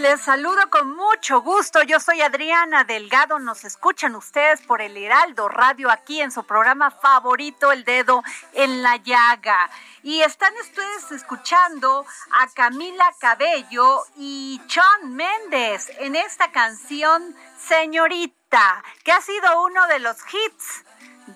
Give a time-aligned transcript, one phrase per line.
[0.00, 1.82] Les saludo con mucho gusto.
[1.82, 3.38] Yo soy Adriana Delgado.
[3.38, 8.22] Nos escuchan ustedes por el Heraldo Radio aquí en su programa favorito, El Dedo
[8.54, 9.70] en la Llaga.
[10.02, 19.12] Y están ustedes escuchando a Camila Cabello y John Méndez en esta canción Señorita, que
[19.12, 20.84] ha sido uno de los hits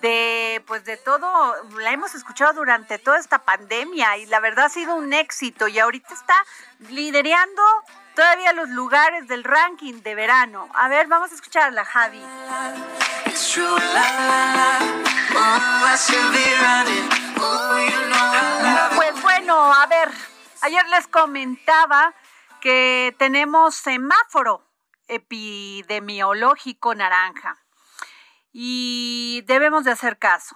[0.01, 4.69] de pues de todo, la hemos escuchado durante toda esta pandemia y la verdad ha
[4.69, 6.35] sido un éxito y ahorita está
[6.89, 7.61] liderando
[8.15, 10.69] todavía los lugares del ranking de verano.
[10.73, 12.21] A ver, vamos a escucharla, Javi.
[12.21, 13.77] Oh.
[17.37, 18.95] Oh.
[18.95, 20.09] Pues bueno, a ver,
[20.61, 22.13] ayer les comentaba
[22.61, 24.65] que tenemos semáforo
[25.07, 27.57] epidemiológico naranja
[28.51, 30.55] y debemos de hacer caso.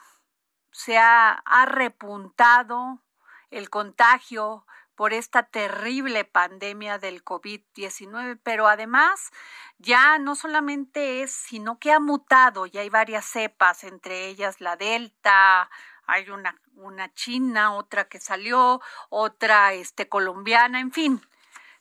[0.71, 3.03] Se ha, ha repuntado
[3.51, 4.65] el contagio
[4.99, 9.31] por esta terrible pandemia del COVID-19, pero además
[9.77, 14.75] ya no solamente es, sino que ha mutado, ya hay varias cepas, entre ellas la
[14.75, 15.69] Delta,
[16.05, 21.25] hay una, una china, otra que salió, otra este, colombiana, en fin.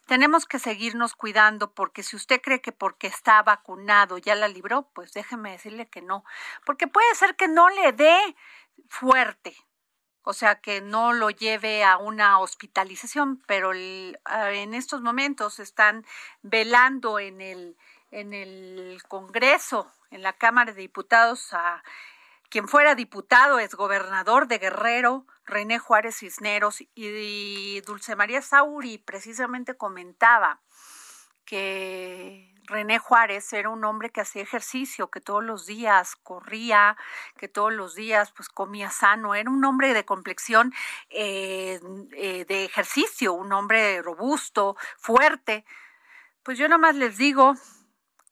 [0.06, 4.90] Tenemos que seguirnos cuidando porque si usted cree que porque está vacunado ya la libró,
[4.94, 6.22] pues déjeme decirle que no,
[6.64, 8.36] porque puede ser que no le dé
[8.88, 9.56] fuerte,
[10.28, 15.58] o sea, que no lo lleve a una hospitalización, pero el- ah, en estos momentos
[15.58, 16.04] están
[16.42, 17.78] velando en el,
[18.10, 21.82] en el Congreso, en la Cámara de Diputados, a
[22.50, 29.78] quien fuera diputado, es gobernador de Guerrero, René Juárez Cisneros, y Dulce María Sauri precisamente
[29.78, 30.60] comentaba
[31.46, 36.96] que René Juárez era un hombre que hacía ejercicio, que todos los días corría,
[37.36, 40.72] que todos los días pues comía sano, era un hombre de complexión
[41.10, 41.80] eh,
[42.12, 45.64] eh, de ejercicio, un hombre robusto, fuerte.
[46.42, 47.54] Pues yo nomás les digo,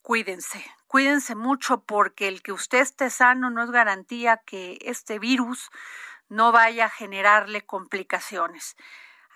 [0.03, 5.71] cuídense, cuídense mucho porque el que usted esté sano no es garantía que este virus
[6.29, 8.77] no vaya a generarle complicaciones.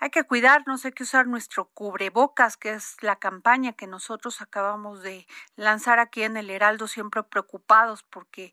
[0.03, 5.03] Hay que cuidarnos, hay que usar nuestro cubrebocas, que es la campaña que nosotros acabamos
[5.03, 8.51] de lanzar aquí en el Heraldo, siempre preocupados porque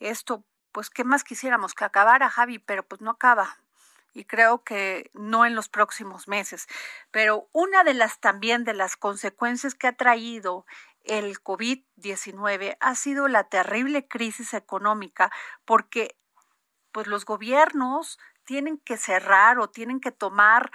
[0.00, 2.58] esto, pues, ¿qué más quisiéramos que acabara, Javi?
[2.58, 3.58] Pero pues no acaba.
[4.12, 6.66] Y creo que no en los próximos meses.
[7.12, 10.66] Pero una de las también de las consecuencias que ha traído
[11.04, 15.30] el COVID-19 ha sido la terrible crisis económica
[15.64, 16.18] porque
[16.90, 20.70] pues los gobiernos tienen que cerrar o tienen que tomar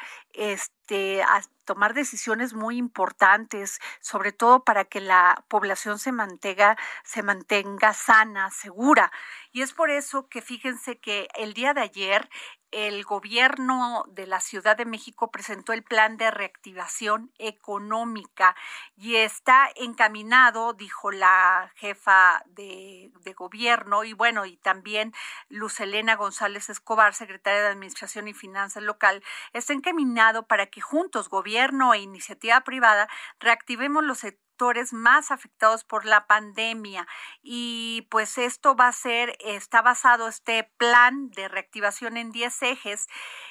[0.93, 1.23] de
[1.65, 8.51] tomar decisiones muy importantes, sobre todo para que la población se mantenga, se mantenga sana,
[8.51, 9.11] segura.
[9.51, 12.29] Y es por eso que fíjense que el día de ayer
[12.73, 18.55] el gobierno de la Ciudad de México presentó el plan de reactivación económica
[18.97, 25.13] y está encaminado, dijo la jefa de, de, gobierno, y bueno, y también
[25.49, 29.23] Luz Elena González Escobar, secretaria de Administración y Finanzas local,
[29.53, 33.07] está encaminado para que juntos, gobierno e iniciativa privada,
[33.39, 34.23] reactivemos los
[34.93, 37.05] más afectados por la pandemia
[37.41, 43.07] y pues esto va a ser, está basado este plan de reactivación en 10 ejes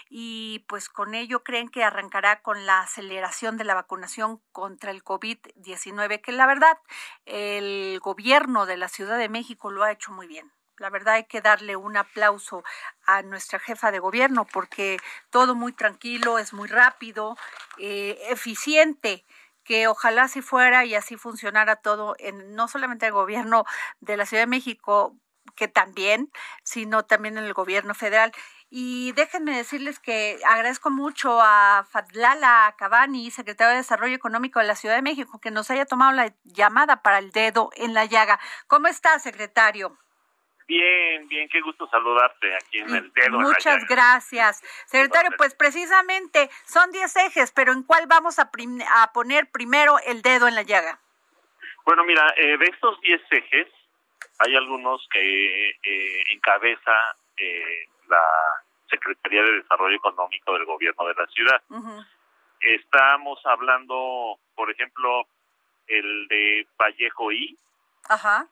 [0.08, 5.04] y pues con ello creen que arrancará con la aceleración de la vacunación contra el
[5.04, 6.78] COVID-19, que la verdad
[7.26, 10.50] el gobierno de la Ciudad de México lo ha hecho muy bien.
[10.82, 12.64] La verdad hay que darle un aplauso
[13.06, 14.98] a nuestra jefa de gobierno porque
[15.30, 17.36] todo muy tranquilo, es muy rápido,
[17.78, 19.24] eh, eficiente
[19.62, 23.64] que ojalá así fuera y así funcionara todo en no solamente el gobierno
[24.00, 25.14] de la Ciudad de México,
[25.54, 26.32] que también,
[26.64, 28.32] sino también en el gobierno federal.
[28.68, 34.74] Y déjenme decirles que agradezco mucho a Fadlala Cabani, secretario de Desarrollo Económico de la
[34.74, 38.40] Ciudad de México, que nos haya tomado la llamada para el dedo en la llaga.
[38.66, 39.96] ¿Cómo está, secretario?
[40.72, 43.40] Bien, bien, qué gusto saludarte aquí en el dedo.
[43.40, 44.62] Muchas gracias.
[44.86, 48.50] Secretario, pues precisamente son 10 ejes, pero ¿en cuál vamos a,
[48.96, 50.98] a, poner primero el dedo en la llaga?
[51.84, 53.68] Bueno, mira, eh, de estos 10 ejes,
[54.38, 58.24] hay algunos que eh, encabeza eh, la
[58.88, 61.62] Secretaría de Desarrollo Económico del Gobierno de la Ciudad.
[62.60, 65.26] Estamos hablando, por ejemplo,
[65.86, 67.58] el de Vallejo I,
[68.08, 68.46] Ajá.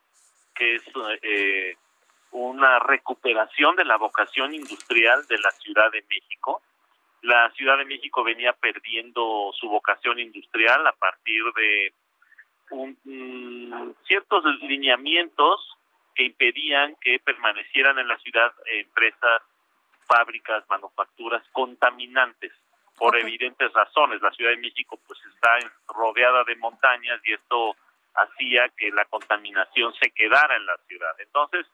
[0.54, 0.82] que es
[1.22, 1.76] eh,
[2.32, 6.62] una recuperación de la vocación industrial de la Ciudad de México.
[7.22, 11.92] La Ciudad de México venía perdiendo su vocación industrial a partir de
[12.70, 15.76] un, ciertos lineamientos
[16.14, 19.42] que impedían que permanecieran en la ciudad empresas,
[20.06, 22.52] fábricas, manufacturas contaminantes
[22.96, 24.22] por evidentes razones.
[24.22, 27.76] La Ciudad de México pues está rodeada de montañas y esto
[28.14, 31.14] hacía que la contaminación se quedara en la ciudad.
[31.18, 31.66] Entonces,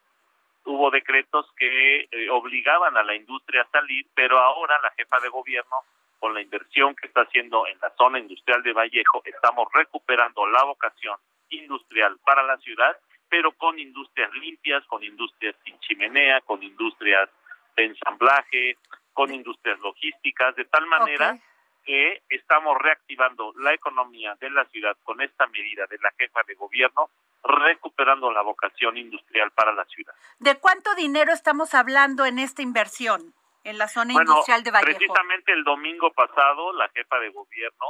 [0.67, 5.29] hubo decretos que eh, obligaban a la industria a salir, pero ahora la jefa de
[5.29, 5.77] gobierno,
[6.19, 10.65] con la inversión que está haciendo en la zona industrial de Vallejo, estamos recuperando la
[10.65, 11.17] vocación
[11.51, 12.97] industrial para la ciudad,
[13.29, 17.29] pero con industrias limpias, con industrias sin chimenea, con industrias
[17.77, 18.77] de ensamblaje,
[19.13, 21.39] con industrias logísticas, de tal manera
[21.87, 26.55] que estamos reactivando la economía de la ciudad con esta medida de la jefa de
[26.55, 27.11] gobierno
[27.45, 30.13] recuperando la vocación industrial para la ciudad.
[30.41, 34.99] ¿De cuánto dinero estamos hablando en esta inversión en la zona industrial de Vallejo?
[34.99, 37.87] Precisamente el domingo pasado la jefa de gobierno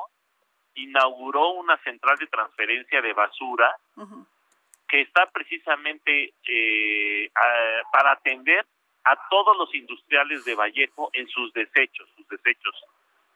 [0.74, 3.74] inauguró una central de transferencia de basura
[4.86, 7.30] que está precisamente eh,
[7.90, 8.66] para atender
[9.04, 12.74] a todos los industriales de Vallejo en sus desechos, sus desechos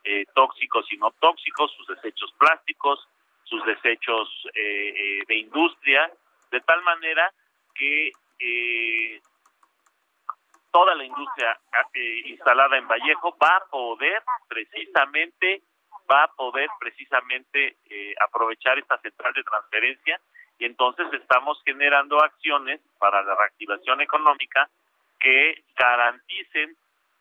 [0.05, 3.06] eh, tóxicos y no tóxicos, sus desechos plásticos,
[3.50, 6.11] sus desechos eh, eh, de industria,
[6.52, 7.32] de tal manera
[7.75, 9.20] que eh,
[10.70, 11.58] toda la industria
[12.26, 15.62] instalada en Vallejo va a poder precisamente
[16.11, 17.76] va a poder precisamente
[18.20, 20.20] aprovechar esta central de transferencia
[20.58, 24.69] y entonces estamos generando acciones para la reactivación económica
[25.20, 26.76] que garanticen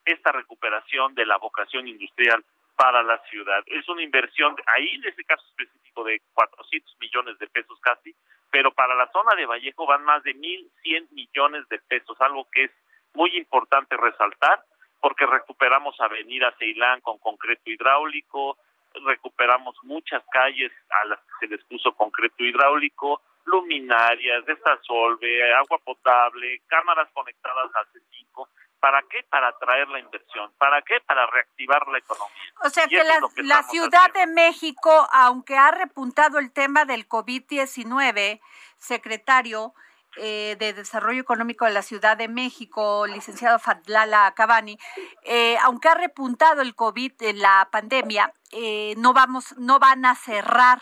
[0.05, 2.43] esta recuperación de la vocación industrial
[2.79, 3.61] para la ciudad.
[3.65, 8.15] Es una inversión, ahí en ese caso específico, de 400 millones de pesos casi,
[8.49, 12.63] pero para la zona de Vallejo van más de 1.100 millones de pesos, algo que
[12.63, 12.71] es
[13.13, 14.63] muy importante resaltar,
[15.01, 18.57] porque recuperamos Avenida Ceilán con concreto hidráulico,
[19.05, 26.61] recuperamos muchas calles a las que se les puso concreto hidráulico, luminarias, desasolve, agua potable,
[26.67, 28.47] cámaras conectadas al C5,
[28.79, 29.23] ¿Para qué?
[29.29, 30.51] Para atraer la inversión.
[30.57, 31.01] ¿Para qué?
[31.05, 32.35] Para reactivar la economía.
[32.63, 33.03] O sea que,
[33.43, 38.39] la, Ciudad de México, aunque ha repuntado el tema del COVID-19,
[38.77, 39.73] secretario
[40.17, 44.77] eh, de Desarrollo Económico de la Ciudad de México, licenciado Fadlala Cabani,
[45.23, 50.79] eh, aunque ha repuntado el COVID, la pandemia, eh, no vamos, no van a cerrar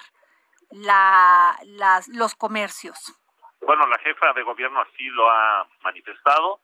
[0.70, 3.14] la, las, los comercios.
[3.62, 6.62] Bueno, la jefa de gobierno así lo ha manifestado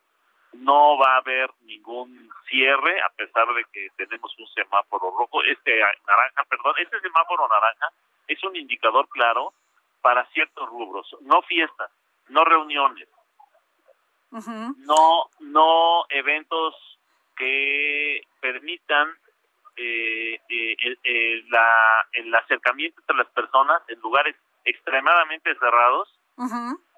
[0.53, 5.79] no va a haber ningún cierre a pesar de que tenemos un semáforo rojo, este
[5.79, 7.89] naranja, perdón, este semáforo naranja
[8.27, 9.53] es un indicador claro
[10.01, 11.91] para ciertos rubros, no fiestas,
[12.29, 13.07] no reuniones,
[14.85, 16.75] no no eventos
[17.37, 19.07] que permitan
[19.75, 26.09] eh, eh, el, el- la- el acercamiento entre las personas en lugares extremadamente cerrados.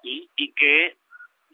[0.02, 0.30] ¿sí?
[0.36, 0.86] y que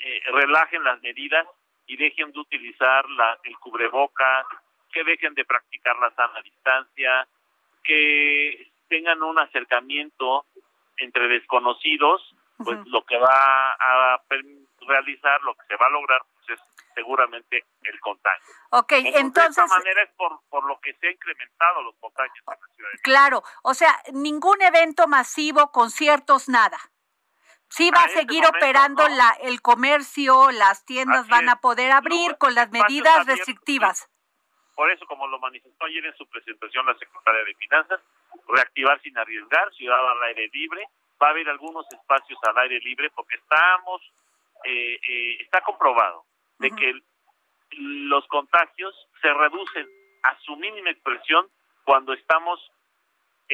[0.04, 1.47] eh, relajen las medidas
[1.87, 4.47] y dejen de utilizar la, el cubrebocas,
[4.93, 7.27] que dejen de practicar la sana distancia,
[7.83, 10.47] que tengan un acercamiento
[10.99, 14.23] entre desconocidos, pues lo que va a
[14.87, 18.55] realizar, lo que se va a lograr, pues es seguramente el contagio.
[18.71, 21.97] Ok, Entonces, entonces, de esta manera es por, por lo que se ha incrementado los
[21.97, 26.79] contagios en la ciudad claro, o sea, ningún evento masivo, conciertos, nada.
[27.75, 29.17] Sí va A a este seguir momento, operando no.
[29.17, 31.52] la, el comercio, las tiendas Así van es.
[31.52, 34.09] a poder abrir con las medidas abiertos, restrictivas.
[34.75, 38.00] Por eso, como lo manifestó ayer en su presentación la secretaria de Finanzas,
[38.49, 40.87] reactivar sin arriesgar, ciudad al aire libre,
[41.23, 44.02] va a haber algunos espacios al aire libre porque estamos,
[44.64, 46.25] eh, eh, está comprobado
[46.59, 47.05] de que el-
[48.09, 49.88] los contagios se reducen
[50.25, 51.49] a su mínima expresión
[51.85, 52.61] cuando estamos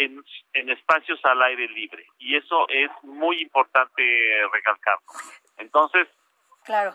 [0.04, 4.02] en, en espacios al aire libre y eso es muy importante
[4.52, 5.06] recalcarlo.
[5.56, 6.08] Entonces,
[6.64, 6.94] Claro.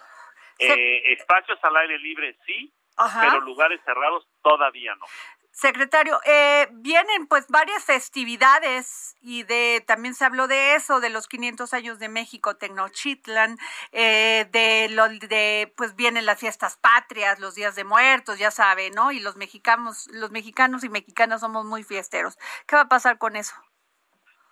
[0.60, 3.22] Eh, espacios al aire libre sí, Ajá.
[3.22, 5.06] pero lugares cerrados todavía no.
[5.54, 11.28] Secretario, eh, vienen pues varias festividades y de también se habló de eso, de los
[11.28, 13.60] 500 años de México, Tenochtitlan,
[13.92, 18.90] eh, de lo de pues vienen las fiestas patrias, los días de muertos, ya sabe,
[18.90, 19.12] ¿no?
[19.12, 22.36] Y los mexicanos, los mexicanos y mexicanas somos muy fiesteros.
[22.68, 23.54] ¿Qué va a pasar con eso?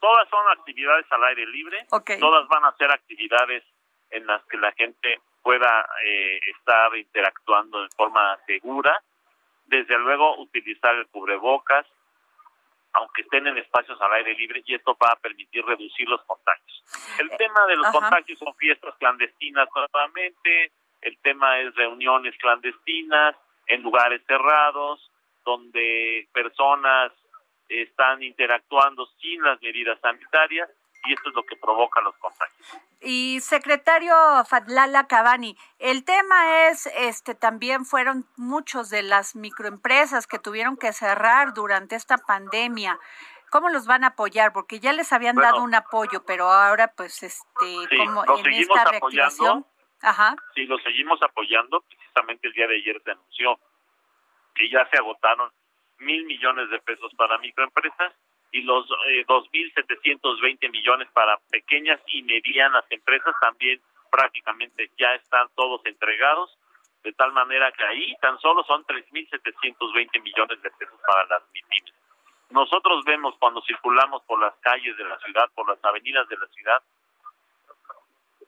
[0.02, 3.64] Todas son actividades al aire libre, todas van a ser actividades
[4.12, 9.02] en las que la gente pueda eh, estar interactuando de forma segura,
[9.72, 11.88] desde luego utilizar el cubrebocas,
[12.94, 16.84] aunque estén en espacios al aire libre, y esto va a permitir reducir los contagios.
[17.20, 18.00] El tema de los ajá.
[18.00, 23.36] contagios son fiestas clandestinas nuevamente, el tema es reuniones clandestinas
[23.68, 25.10] en lugares cerrados,
[25.46, 27.14] donde personas
[27.70, 30.70] están interactuando sin las medidas sanitarias,
[31.06, 32.78] y esto es lo que provoca los contagios.
[33.00, 34.14] Y secretario
[34.46, 40.94] Fadlala Cabani, el tema es, este, también fueron muchos de las microempresas que tuvieron que
[40.94, 43.00] cerrar durante esta pandemia.
[43.50, 44.54] ¿Cómo los van a apoyar?
[44.54, 45.52] Porque ya les habían Bueno.
[45.52, 47.48] dado un apoyo, pero ahora, pues, este,
[47.90, 49.48] Sí, como en seguimos esta reactivación.
[49.50, 49.68] apoyando.
[50.04, 50.36] Ajá.
[50.56, 53.60] si lo seguimos apoyando, precisamente el día de ayer se anunció
[54.56, 55.52] que ya se agotaron
[56.00, 58.12] mil millones de pesos para microempresas
[58.52, 63.82] y los eh, 2.720 millones para pequeñas y medianas empresas también
[64.12, 66.58] prácticamente ya están todos entregados,
[67.04, 71.94] de tal manera que ahí tan solo son 3.720 millones de pesos para las MIPIMES.
[72.52, 76.48] Nosotros vemos cuando circulamos por las calles de la ciudad, por las avenidas de la
[76.48, 76.82] ciudad,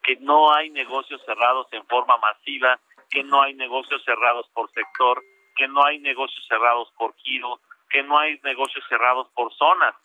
[0.03, 2.77] que no hay negocios cerrados en forma masiva,
[3.09, 5.23] que no hay negocios cerrados por sector,
[5.55, 7.61] que no hay negocios cerrados por giro,
[7.93, 9.95] que no hay negocios cerrados por zonas.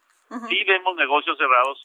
[0.47, 1.83] Sí vemos negocios cerrados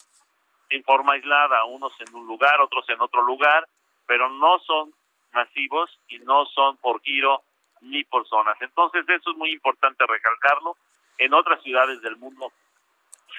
[0.70, 3.66] en forma aislada, unos en un lugar, otros en otro lugar,
[4.06, 4.94] pero no son
[5.32, 7.42] masivos y no son por giro
[7.80, 8.58] ni por zonas.
[8.60, 10.76] Entonces eso es muy importante recalcarlo.
[11.18, 12.52] En otras ciudades del mundo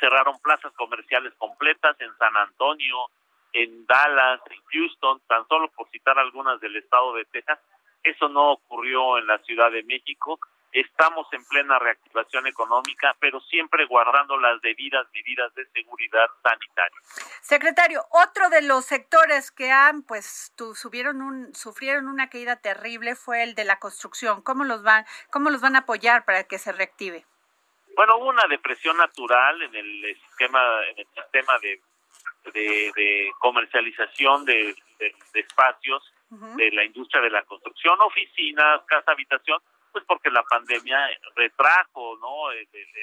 [0.00, 2.96] cerraron plazas comerciales completas en San Antonio,
[3.52, 7.58] en Dallas, en Houston, tan solo por citar algunas del estado de Texas.
[8.02, 10.40] Eso no ocurrió en la Ciudad de México.
[10.74, 16.98] Estamos en plena reactivación económica, pero siempre guardando las debidas medidas de seguridad sanitaria.
[17.42, 23.14] Secretario, otro de los sectores que han, pues, tu- subieron un, sufrieron una caída terrible
[23.14, 24.42] fue el de la construcción.
[24.42, 27.24] ¿Cómo los van, cómo los van a apoyar para que se reactive?
[27.94, 31.80] Bueno, hubo una depresión natural en el esquema, en el sistema de,
[32.52, 36.02] de, de comercialización de, de- espacios
[36.56, 39.60] de la industria de la construcción, oficinas, casa, habitación,
[39.94, 40.98] pues porque la pandemia
[41.36, 42.50] retrajo, ¿no?
[42.50, 42.96] El, el-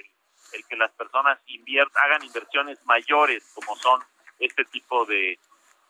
[0.54, 4.02] el- que las personas inviertan, hagan inversiones mayores, como son
[4.38, 5.40] este tipo de,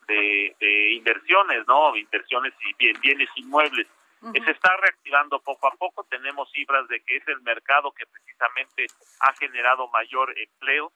[0.07, 1.95] de, de inversiones, ¿no?
[1.95, 3.87] Inversiones y bien- bienes inmuebles.
[4.21, 4.33] Ujú.
[4.43, 8.85] Se está reactivando poco a poco, tenemos cifras de que es el mercado que precisamente
[9.21, 10.91] ha generado mayor empleo.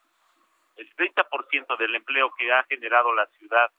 [0.75, 3.71] El 30% del empleo que ha generado la ciudad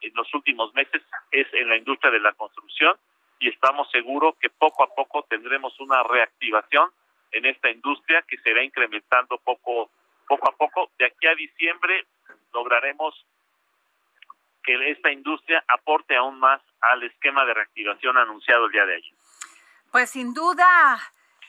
[0.00, 1.00] en los últimos meses
[1.30, 2.98] es en la industria de la construcción
[3.38, 6.90] y estamos seguros que poco a poco tendremos una reactivación
[7.32, 9.90] en esta industria que será incrementando poco
[10.28, 10.90] poco a poco.
[10.98, 12.06] De aquí a diciembre
[12.52, 13.14] lograremos
[14.64, 19.14] que esta industria aporte aún más al esquema de reactivación anunciado el día de ayer.
[19.92, 20.98] Pues sin duda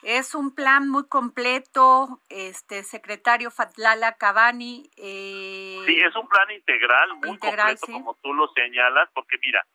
[0.03, 4.91] es un plan muy completo, este secretario Fatlala Cabani.
[4.97, 7.91] eh, Sí, es un plan integral, muy Integral, completo, sí.
[7.93, 9.65] como tú lo señalas, porque mira,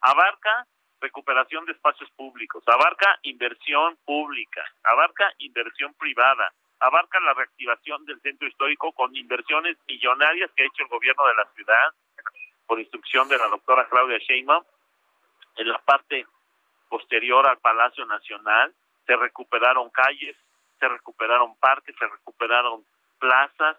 [0.00, 0.66] abarca
[1.04, 8.48] recuperación de espacios públicos, abarca inversión pública, abarca inversión privada, abarca la reactivación del centro
[8.48, 11.88] histórico con inversiones millonarias que ha hecho el gobierno de la ciudad
[12.66, 14.64] por instrucción de la doctora Claudia Sheinbaum
[15.56, 16.26] en la parte
[16.88, 18.72] posterior al Palacio Nacional
[19.06, 20.36] se recuperaron calles,
[20.80, 22.84] se recuperaron parques, se recuperaron
[23.18, 23.76] plazas,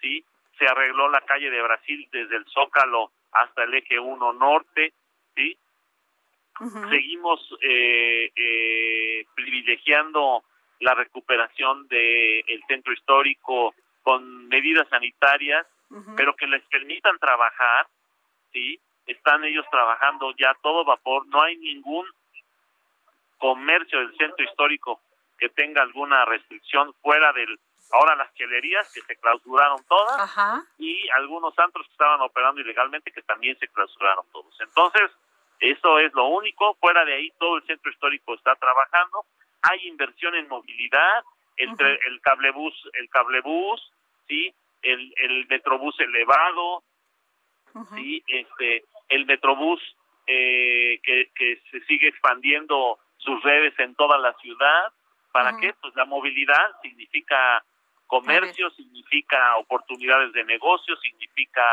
[0.00, 0.24] ¿sí?
[0.58, 4.92] Se arregló la calle de Brasil desde el Zócalo hasta el eje 1 norte,
[5.34, 5.56] ¿sí?
[6.90, 10.44] Seguimos eh, eh, privilegiando
[10.80, 15.66] la recuperación del el centro histórico con medidas sanitarias,
[16.16, 17.86] pero que les permitan trabajar,
[18.52, 18.80] ¿sí?
[19.06, 22.06] Están ellos trabajando ya todo vapor, no hay ningún
[23.38, 25.00] comercio del centro histórico
[25.38, 27.58] que tenga alguna restricción fuera del
[27.92, 33.22] ahora las chelerías que se clausuraron todas y algunos antros que estaban operando ilegalmente que
[33.22, 34.54] también se clausuraron todos.
[34.60, 35.10] Entonces,
[35.62, 39.24] eso es lo único, fuera de ahí todo el centro histórico está trabajando,
[39.62, 41.24] hay inversión en movilidad,
[41.56, 43.80] el, el cablebús, el cablebús,
[44.26, 44.52] sí,
[44.82, 46.82] el, el metrobús elevado,
[47.94, 49.80] sí, este, el metrobús
[50.26, 54.92] eh, que, que se sigue expandiendo sus redes en toda la ciudad.
[55.32, 55.72] ¿Para qué?
[55.80, 57.64] Pues la movilidad significa
[58.06, 61.64] comercio, significa oportunidades de negocio, significa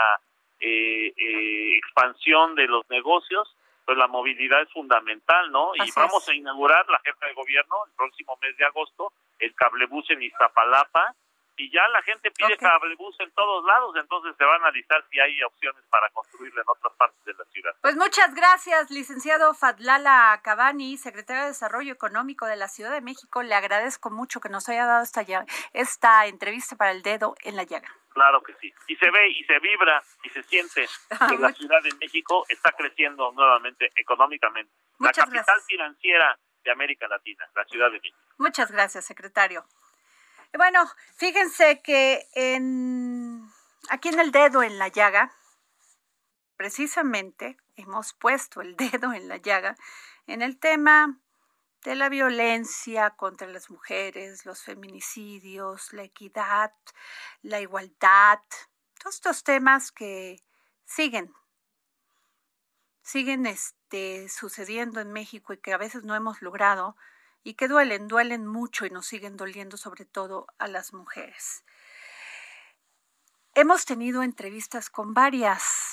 [0.59, 3.53] eh, eh, expansión de los negocios,
[3.89, 5.71] pues la movilidad es fundamental, ¿no?
[5.73, 10.07] y vamos a inaugurar la jefa de gobierno el próximo mes de agosto, el cablebús
[10.11, 11.15] en Iztapalapa,
[11.57, 15.19] y ya la gente pide cablebús en todos lados, entonces se va a analizar si
[15.19, 17.71] hay opciones para construirlo en otras partes de la ciudad.
[17.81, 23.41] Pues muchas gracias, licenciado Fadlala Cabani, secretario de Desarrollo Económico de la Ciudad de México.
[23.41, 25.25] Le agradezco mucho que nos haya dado esta,
[25.73, 27.89] esta entrevista para el dedo en la llaga.
[28.09, 28.73] Claro que sí.
[28.87, 30.87] Y se ve y se vibra y se siente
[31.29, 34.73] que la Ciudad de México está creciendo nuevamente económicamente.
[34.99, 38.17] la capital financiera de América Latina, la Ciudad de México.
[38.37, 39.65] Muchas gracias, secretario.
[40.53, 40.83] Bueno,
[41.17, 43.41] fíjense que en,
[43.89, 45.31] aquí en el dedo en la llaga,
[46.57, 49.75] precisamente hemos puesto el dedo en la llaga
[50.27, 51.19] en el tema
[51.83, 56.73] de la violencia contra las mujeres, los feminicidios, la equidad,
[57.41, 58.39] la igualdad,
[58.99, 60.43] todos estos temas que
[60.85, 61.33] siguen,
[63.01, 66.97] siguen este, sucediendo en México y que a veces no hemos logrado
[67.43, 71.63] y que duelen, duelen mucho y nos siguen doliendo sobre todo a las mujeres.
[73.55, 75.88] Hemos tenido entrevistas con varias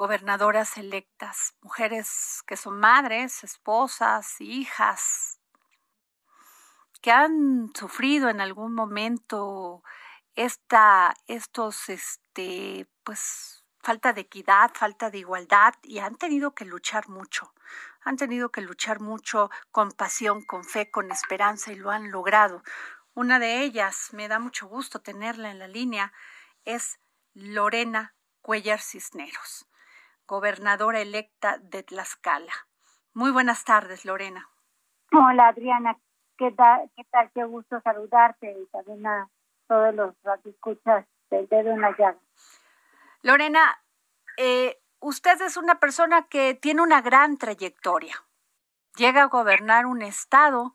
[0.00, 5.38] gobernadoras electas, mujeres que son madres, esposas, hijas,
[7.02, 9.82] que han sufrido en algún momento
[10.36, 17.10] esta, estos, este, pues, falta de equidad, falta de igualdad y han tenido que luchar
[17.10, 17.52] mucho
[18.02, 22.62] han tenido que luchar mucho con pasión, con fe, con esperanza y lo han logrado.
[23.12, 26.14] Una de ellas, me da mucho gusto tenerla en la línea,
[26.64, 26.98] es
[27.34, 29.66] Lorena Cuellar Cisneros,
[30.30, 32.52] gobernadora electa de Tlaxcala.
[33.14, 34.48] Muy buenas tardes, Lorena.
[35.10, 35.98] Hola, Adriana.
[36.38, 36.88] ¿Qué tal?
[36.94, 37.32] ¿Qué tal?
[37.34, 39.28] Qué gusto saludarte y también a
[39.66, 40.14] todos los
[40.44, 42.20] que escuchas del dedo en la llaga.
[43.22, 43.82] Lorena,
[44.36, 48.14] eh, usted es una persona que tiene una gran trayectoria.
[48.96, 50.74] Llega a gobernar un estado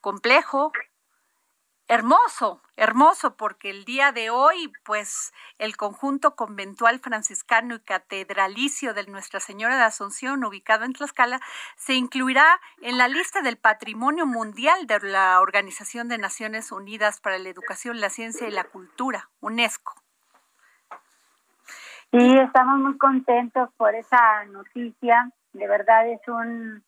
[0.00, 0.72] complejo,
[1.92, 9.06] hermoso, hermoso, porque el día de hoy, pues el conjunto conventual franciscano y catedralicio de
[9.06, 11.40] Nuestra Señora de Asunción, ubicado en Tlaxcala,
[11.76, 12.46] se incluirá
[12.80, 18.00] en la lista del Patrimonio Mundial de la Organización de Naciones Unidas para la Educación,
[18.00, 19.92] la Ciencia y la Cultura, UNESCO.
[22.10, 25.30] Sí, estamos muy contentos por esa noticia.
[25.52, 26.82] De verdad es un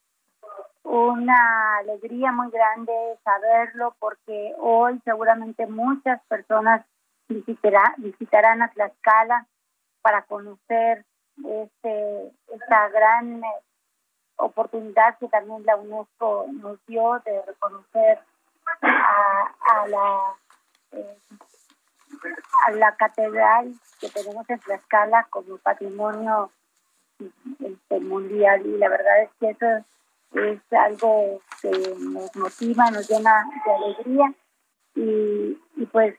[0.85, 2.93] una alegría muy grande
[3.25, 6.85] saberlo porque hoy seguramente muchas personas
[7.29, 9.47] visitará, visitarán a Tlaxcala
[10.03, 11.05] para conocer
[11.45, 13.49] este esta gran eh,
[14.37, 18.21] oportunidad que también la UNESCO nos dio de reconocer
[18.83, 20.35] a, la
[20.93, 21.19] eh,
[22.67, 26.51] a la catedral que tenemos en Tlaxcala como patrimonio
[27.61, 28.67] este, mundial.
[28.67, 29.85] Y la verdad es que eso
[30.35, 34.35] es algo que nos motiva, nos llena de alegría
[34.95, 36.17] y, y pues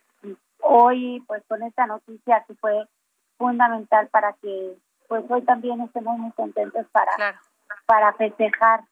[0.59, 2.87] hoy pues con esta noticia que fue
[3.37, 7.39] fundamental para que pues hoy también estemos muy contentos para,
[7.85, 8.83] para festejar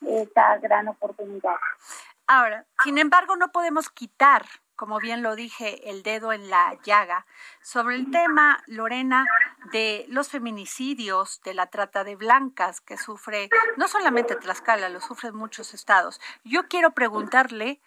[0.00, 1.56] esta gran oportunidad.
[2.26, 4.44] Ahora, sin embargo, no podemos quitar
[4.84, 7.24] como bien lo dije, el dedo en la llaga
[7.62, 9.24] sobre el tema, Lorena,
[9.72, 15.34] de los feminicidios, de la trata de blancas que sufre no solamente Tlaxcala, lo sufren
[15.34, 16.20] muchos estados.
[16.44, 17.80] Yo quiero preguntarle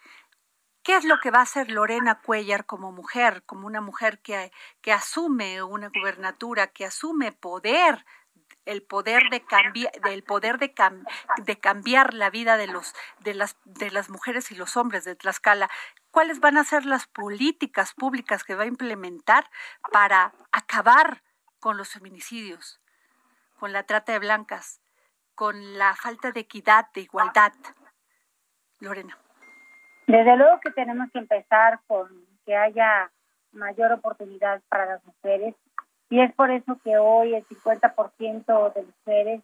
[0.82, 4.54] ¿Qué es lo que va a hacer Lorena Cuellar como mujer, como una mujer que,
[4.82, 8.06] que asume una gubernatura, que asume poder
[8.68, 10.74] el poder de cambiar del poder de,
[11.38, 15.16] de cambiar la vida de los de las de las mujeres y los hombres de
[15.16, 15.70] Tlaxcala
[16.18, 19.44] cuáles van a ser las políticas públicas que va a implementar
[19.92, 21.22] para acabar
[21.60, 22.82] con los feminicidios
[23.60, 24.82] con la trata de blancas
[25.36, 27.52] con la falta de equidad de igualdad.
[28.80, 29.16] Lorena.
[30.08, 32.10] Desde luego que tenemos que empezar con
[32.48, 33.12] que haya
[33.52, 35.54] mayor oportunidad para las mujeres
[36.10, 39.44] y es por eso que hoy el 50% de mujeres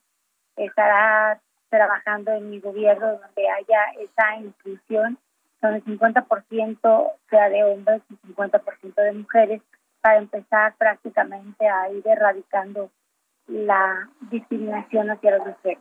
[0.56, 5.20] estará trabajando en mi gobierno donde haya esa inclusión,
[5.64, 9.62] donde el 50% sea de hombres y 50% de mujeres,
[10.02, 12.92] para empezar prácticamente a ir erradicando
[13.48, 15.80] la discriminación hacia las mujeres.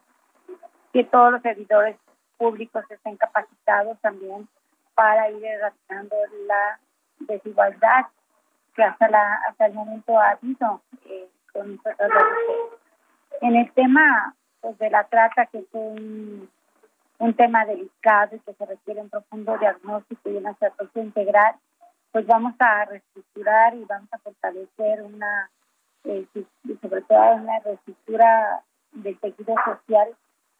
[0.92, 1.96] Que todos los servidores
[2.36, 4.48] públicos estén capacitados también
[4.94, 6.16] para ir erradicando
[6.46, 6.78] la
[7.20, 8.06] desigualdad
[8.74, 12.10] que hasta la hasta el momento ha habido eh, con nosotros
[13.40, 16.48] En el tema pues, de la trata, que es un,
[17.22, 21.54] un tema delicado y que se requiere un profundo diagnóstico y una estrategia integral,
[22.10, 25.48] pues vamos a reestructurar y vamos a fortalecer una,
[26.02, 26.26] eh,
[26.80, 30.08] sobre todo una reestructura del tejido social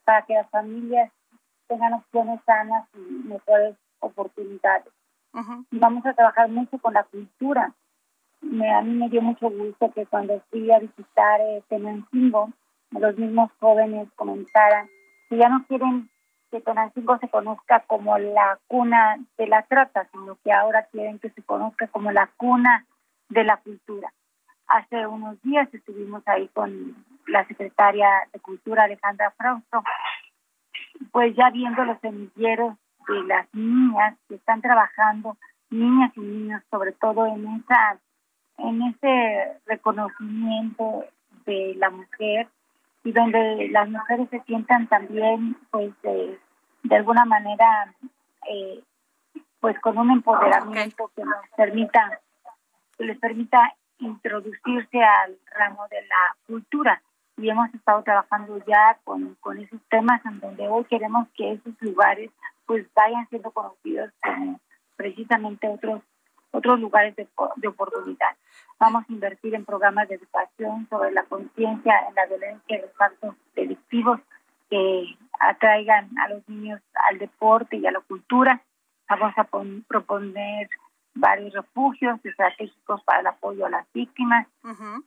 [0.05, 1.11] para que las familias
[1.67, 4.93] tengan opciones sanas y mejores oportunidades.
[5.73, 7.75] Y vamos a trabajar mucho con la cultura,
[8.41, 12.51] me, a mí me dio mucho gusto que cuando fui a visitar eh, Tenancingo,
[12.91, 14.89] los mismos jóvenes comentaran
[15.29, 16.09] que ya no quieren
[16.53, 21.31] que Tenancingo se conozca como la cuna de la trata, sino que ahora quieren que
[21.31, 22.85] se conozca como la cuna
[23.31, 24.13] de la cultura.
[24.67, 26.95] Hace unos días estuvimos ahí con
[27.27, 29.83] la secretaria de Cultura, Alejandra Frausto,
[31.11, 32.77] pues ya viendo los semilleros
[33.09, 35.39] de las niñas que están trabajando,
[35.71, 37.99] niñas y niños, sobre todo en esa
[38.59, 41.07] en ese reconocimiento
[41.47, 42.49] de la mujer
[43.05, 46.39] y donde las mujeres se sientan también pues de,
[46.91, 47.95] alguna manera
[48.49, 48.83] eh,
[49.61, 52.21] pues con un empoderamiento que nos permita
[52.97, 57.03] que les permita introducirse al ramo de la cultura
[57.37, 61.75] y hemos estado trabajando ya con, con esos temas en donde hoy queremos que esos
[61.81, 62.31] lugares
[62.67, 64.61] pues vayan siendo conocidos como
[64.97, 66.03] precisamente otros
[66.53, 68.37] otros lugares de, de oportunidad.
[68.83, 72.91] Vamos a invertir en programas de educación sobre la conciencia en la violencia y los
[72.99, 74.19] actos delictivos
[74.69, 75.05] que
[75.39, 78.61] atraigan a los niños al deporte y a la cultura.
[79.09, 79.45] Vamos a
[79.87, 80.69] proponer
[81.15, 84.49] varios refugios estratégicos para el apoyo a las víctimas.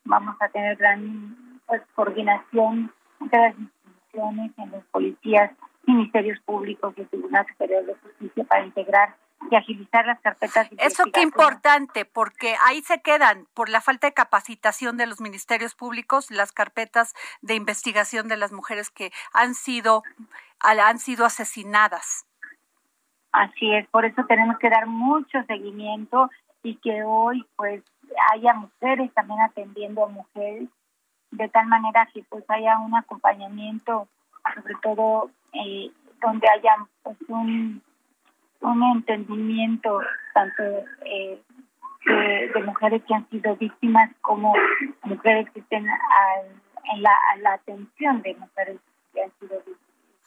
[0.06, 5.52] Vamos a tener gran pues, coordinación entre las instituciones, en los policías,
[5.86, 9.18] ministerios públicos y el Tribunal Superior de Justicia para integrar
[9.50, 10.70] y agilizar las carpetas.
[10.70, 15.22] De Eso qué importante, porque ahí se quedan, por la falta de capacitación de los
[15.22, 20.04] ministerios públicos, las carpetas de investigación de las mujeres que han sido,
[20.60, 22.26] han sido asesinadas.
[23.32, 26.30] Así es, por eso tenemos que dar mucho seguimiento
[26.64, 27.84] y que hoy pues
[28.34, 30.70] haya mujeres también atendiendo a mujeres,
[31.32, 34.08] de tal manera que pues haya un acompañamiento,
[34.56, 37.82] sobre todo eh, donde haya pues un
[38.62, 40.00] un entendimiento
[40.34, 40.64] tanto
[41.06, 41.42] eh,
[42.06, 44.54] de, mujeres que han sido víctimas como
[45.04, 48.80] mujeres que estén en la, a la atención de mujeres
[49.14, 49.62] que han sido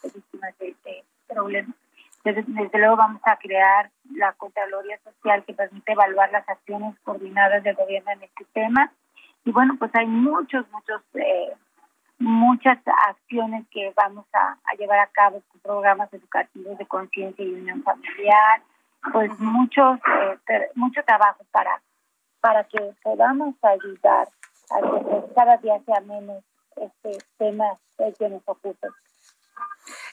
[0.02, 1.74] víctimas de este problema.
[2.24, 7.62] Desde, desde, luego vamos a crear la Contraloría Social que permite evaluar las acciones coordinadas
[7.62, 8.92] del gobierno en este tema.
[9.44, 11.52] Y bueno, pues hay muchos, muchos eh,
[12.18, 12.78] muchas
[13.08, 18.62] acciones que vamos a, llevar a cabo con programas educativos de conciencia y unión familiar,
[19.12, 19.98] pues muchos
[20.48, 21.80] eh, mucho trabajo para
[22.40, 24.28] para que podamos ayudar
[24.70, 26.42] a que cada día sea menos
[26.76, 27.64] este tema
[28.18, 28.88] que nos ocupa.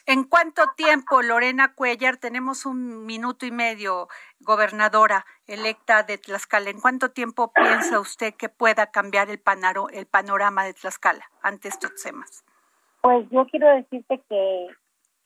[0.08, 4.06] ¿En cuánto tiempo, Lorena Cuellar, tenemos un minuto y medio,
[4.38, 10.06] gobernadora electa de Tlaxcala, ¿en cuánto tiempo piensa usted que pueda cambiar el, panaro, el
[10.06, 12.44] panorama de Tlaxcala ante estos temas?
[13.00, 14.68] Pues yo quiero decirte que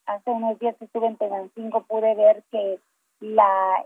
[0.07, 2.81] hace unos días que estuve en Tenancingo, pude ver que
[3.21, 3.85] la,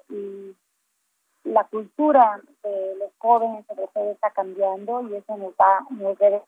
[1.43, 6.41] la cultura de los jóvenes sobre todo está cambiando y eso nos va, nos debe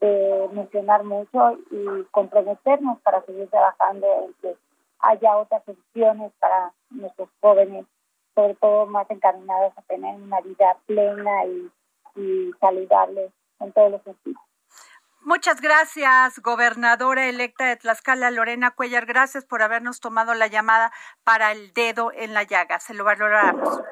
[0.00, 4.56] de mencionar mucho y comprometernos para seguir trabajando en que
[5.00, 7.86] haya otras opciones para nuestros jóvenes
[8.34, 11.70] sobre todo más encaminados a tener una vida plena y,
[12.16, 14.42] y saludable en todos los sentidos.
[15.22, 19.04] Muchas gracias, gobernadora electa de Tlaxcala, Lorena Cuellar.
[19.04, 20.92] Gracias por habernos tomado la llamada
[21.24, 22.80] para el dedo en la llaga.
[22.80, 23.82] Se lo valoramos.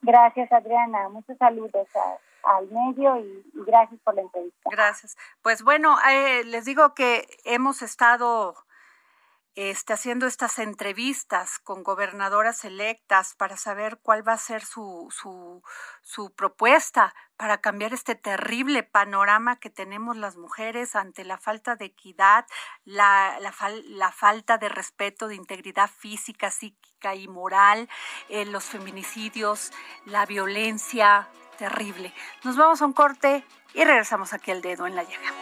[0.00, 1.10] Gracias, Adriana.
[1.10, 1.86] Muchos saludos
[2.42, 4.70] al medio y, gracias por la entrevista.
[4.70, 5.16] Gracias.
[5.42, 8.54] Pues bueno, eh, les digo que hemos estado
[9.56, 15.08] este, haciendo estas entrevistas con gobernadoras electas para saber cuál va a ser su,
[16.02, 21.86] su, propuesta para cambiar este terrible panorama que tenemos las mujeres ante la falta de
[21.86, 22.44] equidad,
[22.84, 27.88] la, la, la falta de respeto, de integridad física, psíquica y moral,
[28.28, 29.72] eh, los feminicidios,
[30.04, 32.12] la violencia terrible.
[32.44, 35.32] Nos vamos a un corte y regresamos aquí al dedo en la llaga.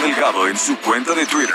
[0.00, 1.54] Delgado en su cuenta de Twitter.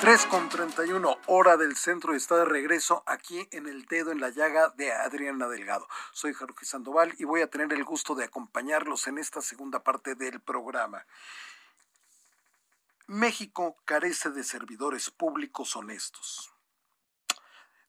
[0.00, 4.30] Tres con 31 hora del centro está de regreso aquí en el dedo en la
[4.30, 5.86] llaga de Adriana Delgado.
[6.14, 10.14] Soy Jorge Sandoval y voy a tener el gusto de acompañarlos en esta segunda parte
[10.14, 11.04] del programa.
[13.08, 16.49] México carece de servidores públicos honestos.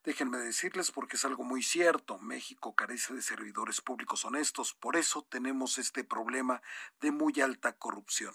[0.03, 5.21] Déjenme decirles porque es algo muy cierto, México carece de servidores públicos honestos, por eso
[5.29, 6.63] tenemos este problema
[7.01, 8.33] de muy alta corrupción.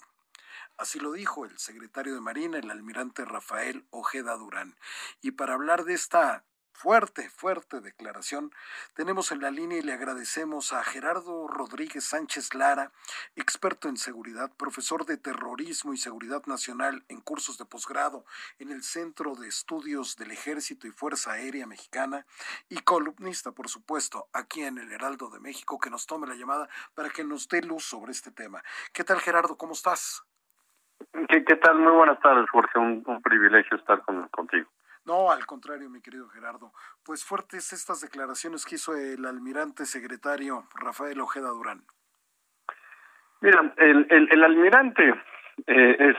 [0.77, 4.77] Así lo dijo el secretario de Marina, el almirante Rafael Ojeda Durán.
[5.21, 6.45] Y para hablar de esta
[6.77, 8.51] fuerte, fuerte declaración.
[8.93, 12.91] Tenemos en la línea y le agradecemos a Gerardo Rodríguez Sánchez Lara,
[13.35, 18.25] experto en seguridad, profesor de terrorismo y seguridad nacional en cursos de posgrado
[18.59, 22.27] en el Centro de Estudios del Ejército y Fuerza Aérea Mexicana
[22.69, 26.69] y columnista, por supuesto, aquí en el Heraldo de México, que nos tome la llamada
[26.93, 28.63] para que nos dé luz sobre este tema.
[28.93, 29.57] ¿Qué tal, Gerardo?
[29.57, 30.23] ¿Cómo estás?
[31.29, 31.79] ¿Qué, tal?
[31.79, 32.77] Muy buenas tardes, Jorge.
[32.77, 34.69] Un, privilegio estar contigo.
[35.07, 36.73] No, al contrario, mi querido Gerardo.
[37.05, 41.81] Pues fuertes estas declaraciones que hizo el almirante secretario Rafael Ojeda Durán.
[43.39, 45.13] Mira, el, el, almirante
[45.65, 46.17] eh, es,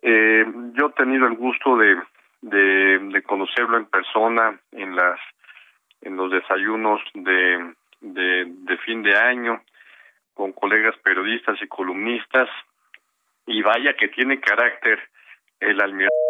[0.00, 2.00] eh, yo he tenido el gusto de,
[2.40, 5.20] de, conocerlo en persona en las
[6.00, 9.62] en los desayunos de, de, de fin de año
[10.32, 12.48] con colegas periodistas y columnistas
[13.44, 14.98] y vaya que tiene carácter
[15.58, 16.29] el almirante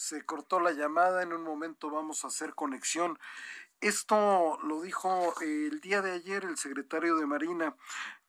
[0.00, 3.18] se cortó la llamada, en un momento vamos a hacer conexión
[3.80, 7.74] Esto lo dijo el día de ayer el secretario de Marina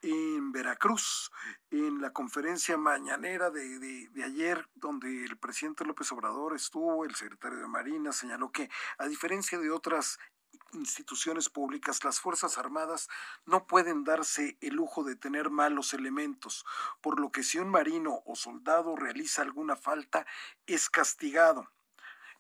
[0.02, 1.30] en Veracruz,
[1.70, 7.60] en la conferencia mañanera de, de, ayer, donde el presidente López Obrador estuvo, el secretario
[7.60, 10.20] de Marina señaló que, a diferencia de otras
[10.72, 13.10] instituciones públicas, las Fuerzas Armadas
[13.46, 16.66] no pueden darse el lujo de tener malos elementos,
[17.02, 20.26] por lo que si un marino o soldado realiza alguna falta,
[20.66, 21.70] es castigado.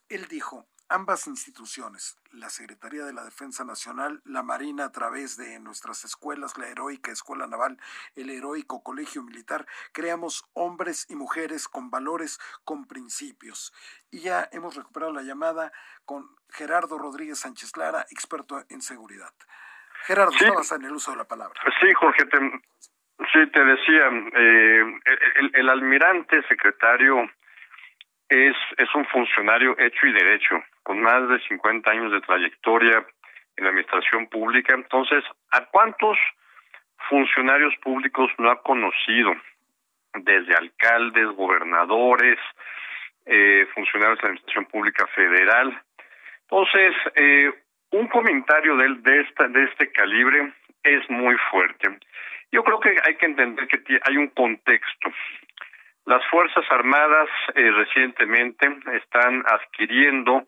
[0.07, 5.59] Él dijo, ambas instituciones, la Secretaría de la Defensa Nacional, la Marina a través de
[5.59, 7.77] nuestras escuelas, la heroica Escuela Naval,
[8.15, 13.73] el heroico Colegio Militar, creamos hombres y mujeres con valores, con principios.
[14.11, 15.71] Y ya hemos recuperado la llamada
[16.05, 19.33] con Gerardo Rodríguez Sánchez Lara, experto en seguridad.
[20.05, 21.59] Gerardo, estabas en el uso de la palabra.
[21.79, 22.37] Sí, Jorge, te,
[23.31, 24.99] sí, te decía, eh,
[25.35, 27.29] el, el almirante secretario
[28.31, 33.05] es, es un funcionario hecho y derecho, con más de 50 años de trayectoria
[33.57, 34.73] en la administración pública.
[34.73, 36.17] Entonces, ¿a cuántos
[37.09, 39.33] funcionarios públicos no ha conocido?
[40.13, 42.39] Desde alcaldes, gobernadores,
[43.25, 45.81] eh, funcionarios de la administración pública federal.
[46.43, 47.51] Entonces, eh,
[47.91, 51.99] un comentario de, de, esta, de este calibre es muy fuerte.
[52.53, 55.11] Yo creo que hay que entender que hay un contexto.
[56.11, 58.67] Las Fuerzas Armadas eh, recientemente
[59.01, 60.45] están adquiriendo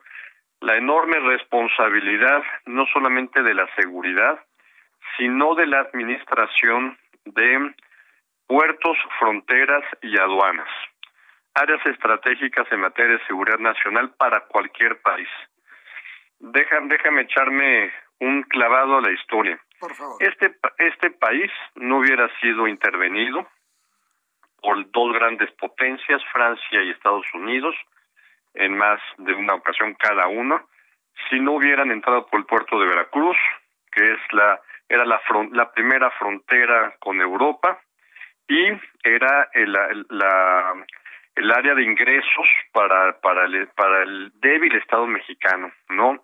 [0.60, 4.44] la enorme responsabilidad no solamente de la seguridad,
[5.16, 7.74] sino de la administración de
[8.46, 10.68] puertos, fronteras y aduanas,
[11.54, 15.30] áreas estratégicas en materia de seguridad nacional para cualquier país.
[16.40, 19.58] déjame echarme un clavado a la historia.
[20.20, 23.48] Este, este país no hubiera sido intervenido
[24.64, 27.76] por dos grandes potencias, Francia y Estados Unidos,
[28.54, 30.68] en más de una ocasión cada uno,
[31.30, 33.38] si no hubieran entrado por el puerto de Veracruz,
[33.92, 35.22] que es la era la,
[35.52, 37.80] la primera frontera con Europa
[38.48, 38.68] y
[39.04, 40.86] era el, la,
[41.36, 46.24] el área de ingresos para para el débil Estado mexicano, ¿no?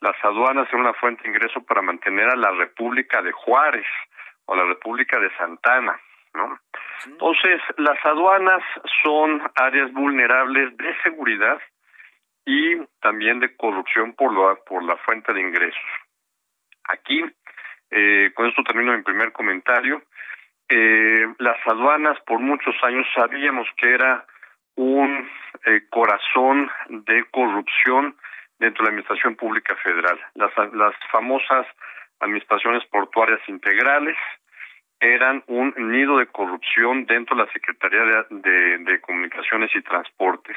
[0.00, 3.86] Las aduanas eran una fuente de ingreso para mantener a la República de Juárez
[4.46, 6.00] o la República de Santana,
[6.38, 6.58] ¿no?
[7.06, 8.62] Entonces, las aduanas
[9.02, 11.60] son áreas vulnerables de seguridad
[12.46, 14.32] y también de corrupción por,
[14.82, 15.90] la fuente de ingresos.
[16.84, 17.22] Aquí,
[17.90, 20.02] eh, con esto termino mi primer comentario,
[20.68, 24.24] eh, las aduanas por muchos años sabíamos que era
[24.76, 25.28] un
[25.66, 28.16] eh, corazón de corrupción
[28.58, 30.18] dentro de la Administración Pública Federal.
[30.34, 31.66] Las, las famosas
[32.20, 34.16] administraciones portuarias integrales,
[35.00, 40.56] eran un nido de corrupción dentro de la Secretaría de, Comunicaciones y Transportes.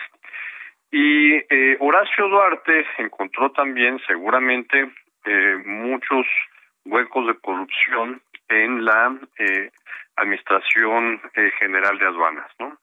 [0.92, 4.92] Y eh, Horacio Duarte encontró también seguramente
[5.26, 6.26] eh, muchos
[6.86, 9.72] huecos de corrupción en la eh,
[10.18, 11.22] Administración
[11.60, 12.78] General de Aduanas, ¿no?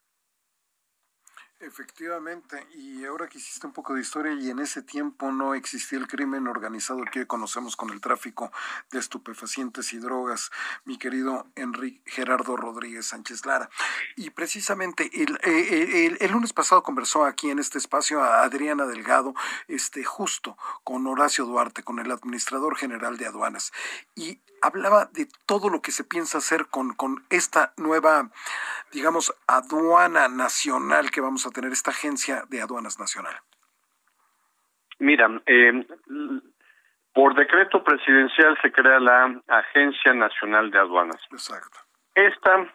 [1.61, 5.99] Efectivamente, y ahora que hiciste un poco de historia y en ese tiempo no existía
[5.99, 8.53] el crimen organizado que conocemos con el tráfico
[8.93, 10.53] de estupefacientes y drogas,
[10.85, 13.69] mi querido Enrique Gerardo Rodríguez Sánchez Lara.
[14.15, 18.87] Y precisamente el, eh, el, el, lunes pasado conversó aquí en este espacio a Adriana
[18.87, 19.35] Delgado,
[19.67, 23.73] este, justo con Horacio Duarte, con el administrador general de aduanas,
[24.15, 28.31] y hablaba de todo lo que se piensa hacer con, con esta nueva,
[28.93, 33.35] digamos, aduana nacional que vamos a tener, esta agencia de aduanas nacional.
[34.99, 35.87] Mira, eh,
[37.13, 41.21] por decreto presidencial se crea la Agencia Nacional de Aduanas.
[41.31, 41.79] Exacto.
[42.15, 42.73] Esta,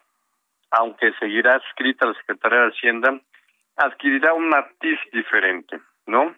[0.72, 3.22] aunque seguirá adscrita a la Secretaría de Hacienda,
[3.78, 6.36] adquirirá un matiz diferente, ¿no?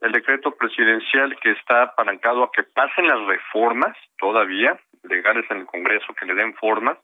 [0.00, 5.66] El decreto presidencial que está apalancado a que pasen las reformas todavía legales en el
[5.66, 6.98] Congreso que le den forma,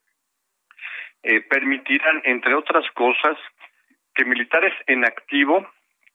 [1.23, 3.37] eh, permitirán, entre otras cosas,
[4.15, 5.67] que militares en activo,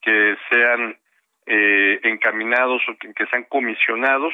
[0.02, 0.98] que sean
[1.46, 4.34] eh, encaminados o que, que sean comisionados,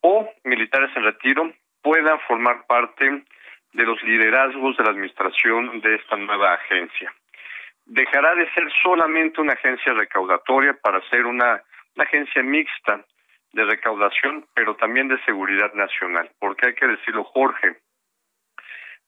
[0.00, 3.24] o militares en retiro, puedan formar parte
[3.72, 7.12] de los liderazgos de la administración de esta nueva agencia.
[7.84, 11.62] Dejará de ser solamente una agencia recaudatoria para ser una
[11.96, 13.04] una agencia mixta
[13.52, 17.78] de recaudación, pero también de seguridad nacional, porque hay que decirlo, Jorge,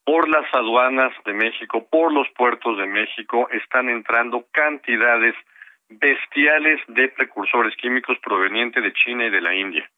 [0.05, 5.35] por las aduanas de México, por los puertos de México, están entrando cantidades
[5.90, 9.88] bestiales de precursores químicos provenientes de China y de la India.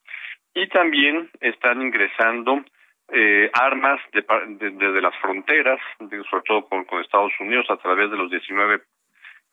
[0.53, 2.65] Y también están ingresando
[3.13, 5.81] eh, armas desde de, las fronteras,
[6.29, 8.83] sobre todo con, con, Estados Unidos, a través de los 19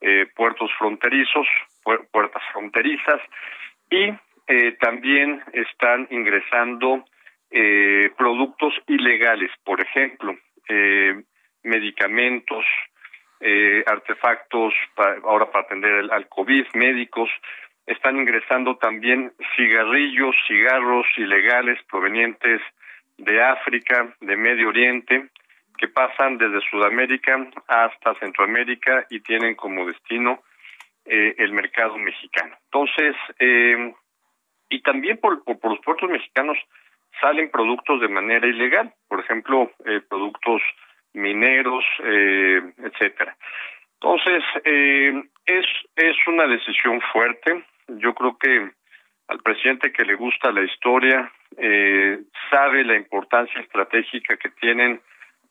[0.01, 1.47] eh, puertos fronterizos,
[2.11, 3.21] puertas fronterizas,
[3.89, 4.13] y
[4.47, 7.05] eh, también están ingresando
[7.49, 10.35] eh, productos ilegales, por ejemplo,
[10.67, 11.23] eh,
[11.63, 12.65] medicamentos,
[13.39, 14.73] eh, artefactos
[15.23, 17.29] ahora para atender al COVID, médicos,
[17.85, 22.61] están ingresando también cigarrillos, cigarros ilegales provenientes
[23.17, 25.29] de África, de Medio Oriente,
[25.77, 30.43] que pasan desde Sudamérica hasta Centroamérica y tienen como destino
[31.05, 32.55] eh, el mercado mexicano.
[32.65, 33.93] Entonces, eh,
[34.69, 36.57] y también por, por, los puertos mexicanos
[37.21, 40.61] salen productos de manera ilegal, por ejemplo, eh, productos
[41.13, 43.35] mineros, eh, etcétera.
[43.93, 45.65] Entonces, eh, es,
[45.95, 47.63] es una decisión fuerte.
[47.87, 48.71] Yo creo que
[49.27, 51.31] al presidente que le gusta la historia,
[52.51, 55.01] sabe la importancia estratégica que tienen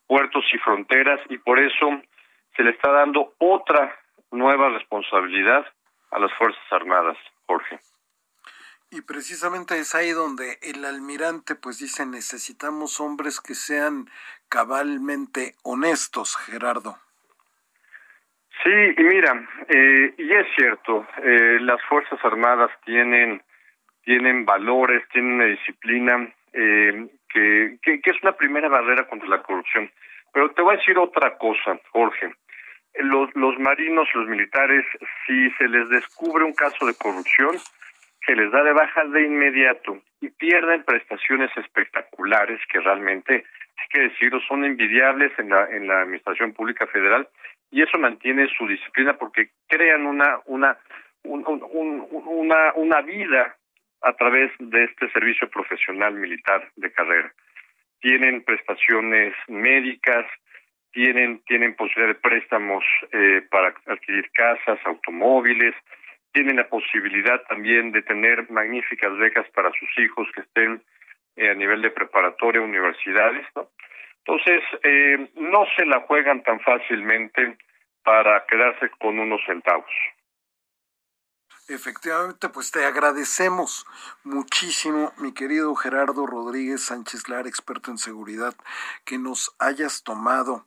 [0.07, 2.03] puertos y fronteras y por eso
[2.57, 3.99] se le está dando otra
[4.31, 5.67] nueva responsabilidad
[6.11, 7.79] a las Fuerzas Armadas, Jorge.
[8.91, 14.09] Y precisamente es ahí donde el almirante pues dice necesitamos hombres que sean
[14.49, 16.97] cabalmente honestos, Gerardo.
[18.63, 23.43] Sí, y mira, eh, y es cierto, eh, las Fuerzas Armadas tienen,
[24.03, 29.91] tienen valores, tienen una disciplina eh, que, que, es una primera barrera contra la corrupción.
[30.33, 32.33] Pero te voy a decir otra cosa, Jorge.
[32.99, 34.85] Los, los marinos, los militares,
[35.27, 37.57] si se les descubre un caso de corrupción,
[38.25, 43.45] se les da de baja de inmediato y pierden prestaciones espectaculares que realmente,
[43.77, 47.29] hay que decirlo, son envidiables en la, en la Administración Pública Federal
[47.71, 50.79] y eso mantiene su disciplina porque crean una, una,
[51.25, 53.57] un, un, una, una vida
[54.03, 57.33] a través de este servicio profesional militar de carrera.
[58.01, 60.27] Tienen prestaciones médicas,
[60.93, 65.75] tienen, tienen posibilidad de préstamos eh, para adquirir casas, automóviles,
[66.33, 70.83] tienen la posibilidad también de tener magníficas becas para sus hijos que estén
[71.37, 73.69] eh, a nivel de preparatoria, universidades, ¿no?
[74.27, 77.57] Entonces, eh, no se la juegan tan fácilmente
[78.03, 79.91] para quedarse con unos centavos.
[81.69, 83.87] Efectivamente, pues te agradecemos
[84.23, 88.55] muchísimo, mi querido Gerardo Rodríguez Sánchez Lara, experto en seguridad,
[89.05, 90.65] que nos hayas tomado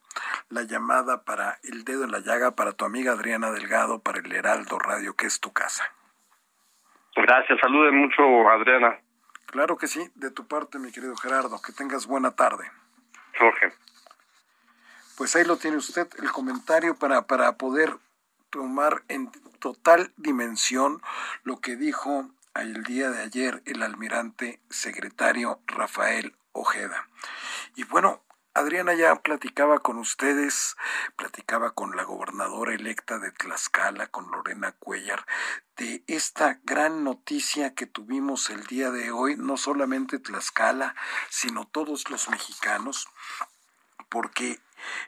[0.50, 4.30] la llamada para el dedo en la llaga para tu amiga Adriana Delgado, para el
[4.30, 5.90] Heraldo Radio, que es tu casa.
[7.16, 9.00] Gracias, saluden mucho, Adriana.
[9.46, 12.70] Claro que sí, de tu parte, mi querido Gerardo, que tengas buena tarde.
[13.38, 13.72] Jorge.
[15.18, 17.98] Pues ahí lo tiene usted, el comentario para, para poder
[18.50, 21.02] tomar en total dimensión
[21.44, 27.08] lo que dijo el día de ayer el almirante secretario Rafael Ojeda.
[27.76, 28.22] Y bueno,
[28.54, 30.76] Adriana ya platicaba con ustedes,
[31.16, 35.26] platicaba con la gobernadora electa de Tlaxcala, con Lorena Cuellar,
[35.78, 40.96] de esta gran noticia que tuvimos el día de hoy, no solamente Tlaxcala,
[41.30, 43.08] sino todos los mexicanos,
[44.10, 44.60] porque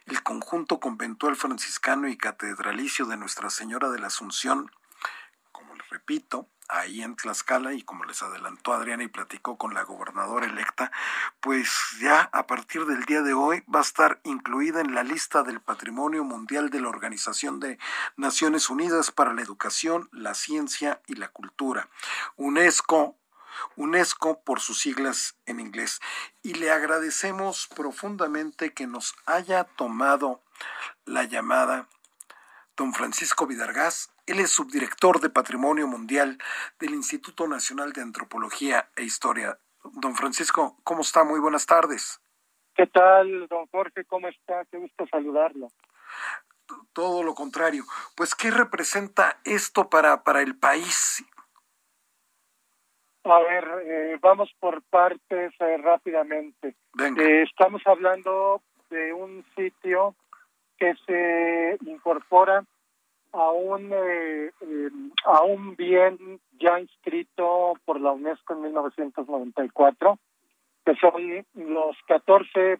[0.06, 4.70] el conjunto conventual franciscano y catedralicio de Nuestra Señora de la Asunción,
[5.50, 9.82] como les repito, ahí en Tlaxcala y como les adelantó Adriana y platicó con la
[9.82, 10.90] gobernadora electa,
[11.40, 11.70] pues
[12.00, 15.60] ya a partir del día de hoy va a estar incluida en la lista del
[15.60, 17.78] Patrimonio Mundial de la Organización de
[18.16, 21.88] Naciones Unidas para la Educación, la Ciencia y la Cultura.
[22.36, 23.16] UNESCO
[23.76, 26.00] UNESCO por sus siglas en inglés.
[26.42, 30.42] Y le agradecemos profundamente que nos haya tomado
[31.04, 31.88] la llamada
[32.76, 34.12] don Francisco Vidargás.
[34.26, 36.38] Él es subdirector de Patrimonio Mundial
[36.78, 39.58] del Instituto Nacional de Antropología e Historia.
[39.84, 41.24] Don Francisco, ¿cómo está?
[41.24, 42.20] Muy buenas tardes.
[42.74, 44.04] ¿Qué tal, don Jorge?
[44.04, 44.64] ¿Cómo está?
[44.70, 45.68] Qué gusto saludarlo.
[46.92, 47.84] Todo lo contrario.
[48.16, 51.24] Pues, ¿qué representa esto para, para el país
[53.24, 56.74] a ver, eh, vamos por partes eh, rápidamente.
[56.98, 60.14] Eh, estamos hablando de un sitio
[60.76, 62.64] que se incorpora
[63.32, 63.90] a un
[65.24, 70.18] a un bien ya inscrito por la UNESCO en 1994,
[70.84, 72.78] que son los 14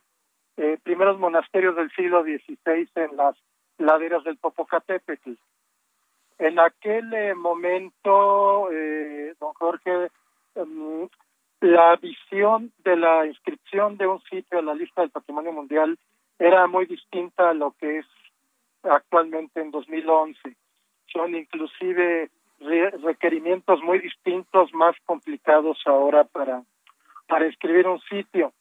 [0.83, 3.35] primeros monasterios del siglo XVI en las
[3.79, 5.33] laderas del Popocatépetl.
[6.39, 8.69] En aquel momento,
[9.41, 10.11] don Jorge,
[10.55, 11.09] Em,
[11.61, 15.99] la visión de la inscripción de un sitio a la lista del patrimonio mundial
[16.39, 18.07] era muy distinta a lo que es
[18.83, 20.57] actualmente en 2011.
[21.13, 22.31] Son inclusive
[23.03, 26.63] requerimientos muy distintos, más complicados ahora para,
[27.29, 28.53] para escribir un sitio.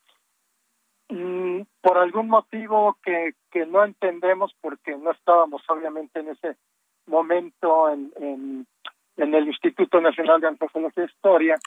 [1.09, 6.55] Mm, por algún motivo que, que no entendemos porque no estábamos obviamente en ese
[7.05, 8.67] momento en, en
[9.21, 11.59] en el Instituto Nacional de Antropología e Historia,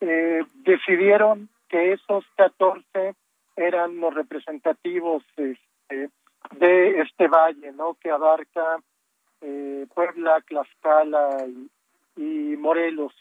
[0.00, 3.14] eh, decidieron que esos 14
[3.56, 6.10] eran los representativos este,
[6.52, 7.94] de este valle, ¿no?
[7.94, 8.78] Que abarca
[9.40, 11.46] eh, Puebla, Tlaxcala
[12.16, 13.12] y, Morelos.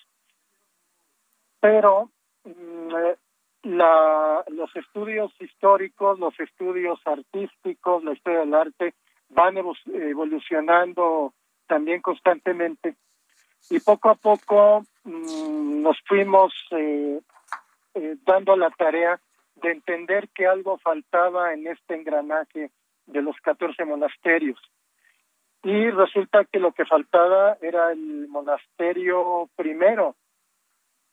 [1.60, 2.12] Pero
[2.44, 3.16] mm, eh,
[3.64, 8.94] la, los estudios históricos, los estudios artísticos, la historia del arte
[9.30, 11.34] van evolucionando
[11.66, 12.96] también constantemente
[13.70, 17.20] y poco a poco mm, nos fuimos eh,
[17.96, 19.20] eh, dando la tarea
[19.56, 22.72] de entender que algo faltaba en este engranaje
[23.06, 24.60] de los 14 monasterios.
[25.64, 30.16] Y resulta que lo que faltaba era el monasterio primero,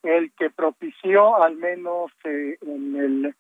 [0.03, 3.34] el que propició al menos eh, en el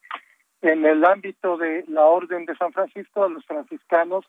[0.62, 4.26] en el ámbito de la orden de San Francisco de los franciscanos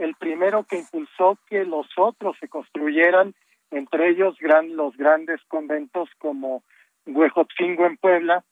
[0.00, 3.34] el primero que impulsó que los otros se construyeran
[3.70, 6.62] entre ellos gran, los grandes conventos como
[7.06, 8.44] Huejotzingo en Puebla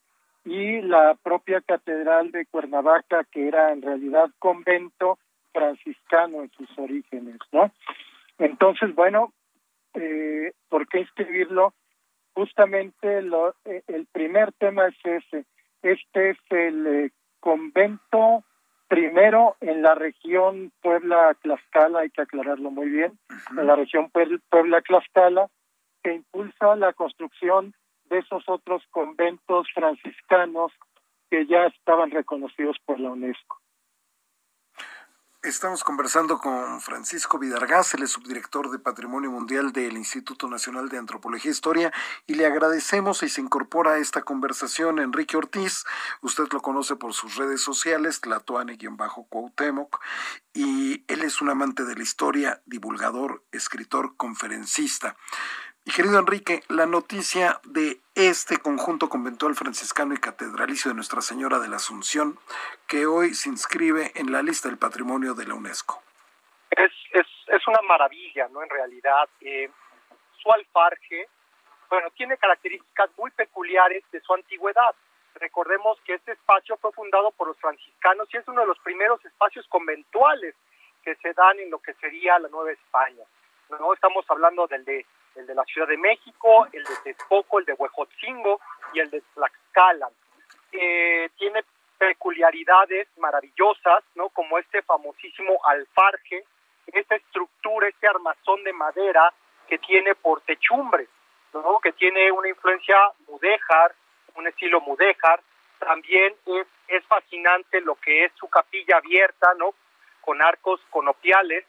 [0.44, 5.18] y la propia catedral de Cuernavaca que era en realidad convento
[5.52, 7.70] franciscano en sus orígenes, ¿no?
[8.38, 9.32] Entonces, bueno,
[9.94, 11.74] eh, ¿por qué escribirlo?
[12.38, 15.44] justamente lo, eh, el primer tema es ese.
[15.82, 17.10] Este es el eh,
[17.40, 18.44] convento
[18.88, 23.18] primero en la región Puebla-Tlaxcala, hay que aclararlo muy bien,
[23.56, 25.48] en la región Puebla-Tlaxcala,
[26.02, 27.74] que impulsa la construcción
[28.08, 30.72] de esos otros conventos franciscanos
[31.30, 33.57] que ya estaban reconocidos por la UNESCO.
[35.44, 41.48] Estamos conversando con Francisco Vidargás, el subdirector de Patrimonio Mundial del Instituto Nacional de Antropología
[41.48, 41.92] e Historia,
[42.26, 45.84] y le agradecemos y se incorpora a esta conversación Enrique Ortiz.
[46.22, 50.00] Usted lo conoce por sus redes sociales, Tlatoane-Cuauhtémoc,
[50.54, 55.16] y él es un amante de la historia, divulgador, escritor, conferencista.
[55.88, 61.58] Y querido Enrique, la noticia de este conjunto conventual franciscano y catedralicio de Nuestra Señora
[61.60, 62.38] de la Asunción,
[62.86, 66.02] que hoy se inscribe en la lista del patrimonio de la UNESCO.
[66.72, 68.62] Es, es, es una maravilla, ¿no?
[68.62, 71.26] En realidad, su alfarje,
[71.88, 74.94] bueno, tiene características muy peculiares de su antigüedad.
[75.36, 79.24] Recordemos que este espacio fue fundado por los franciscanos y es uno de los primeros
[79.24, 80.54] espacios conventuales
[81.02, 83.24] que se dan en lo que sería la Nueva España.
[83.70, 85.06] No estamos hablando del de
[85.38, 88.60] el de la Ciudad de México, el de Texcoco, el de Huejotzingo
[88.92, 90.08] y el de Tlaxcala.
[90.72, 91.64] Eh, tiene
[91.96, 94.28] peculiaridades maravillosas, ¿no?
[94.30, 96.44] Como este famosísimo alfarje,
[96.86, 99.32] esta estructura, este armazón de madera
[99.68, 101.06] que tiene por techumbre,
[101.52, 101.80] ¿no?
[101.80, 102.96] Que tiene una influencia
[103.28, 103.94] mudéjar,
[104.34, 105.40] un estilo mudéjar.
[105.78, 109.74] También es, es fascinante lo que es su capilla abierta, ¿no?
[110.20, 111.64] Con arcos conopiales,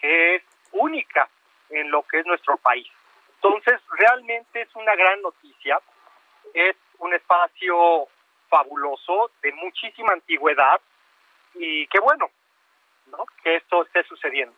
[0.00, 0.42] que es
[0.72, 1.28] única
[1.70, 2.86] en lo que es nuestro país.
[3.46, 5.80] Entonces, realmente es una gran noticia,
[6.52, 8.08] es un espacio
[8.48, 10.80] fabuloso, de muchísima antigüedad,
[11.54, 12.28] y qué bueno
[13.06, 13.24] ¿no?
[13.42, 14.56] que esto esté sucediendo.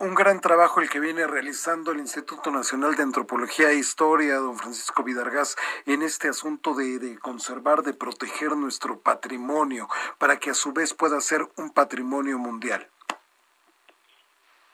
[0.00, 4.56] Un gran trabajo el que viene realizando el Instituto Nacional de Antropología e Historia, don
[4.56, 9.88] Francisco Vidargás, en este asunto de, conservar, de proteger nuestro patrimonio,
[10.18, 12.88] para que a su vez pueda ser un patrimonio mundial.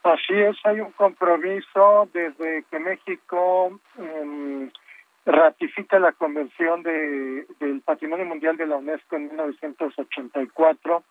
[0.04, 4.70] Así es, hay un compromiso desde que México em,
[5.24, 11.02] ratifica la Convención de, del Patrimonio Mundial de la UNESCO en 1984.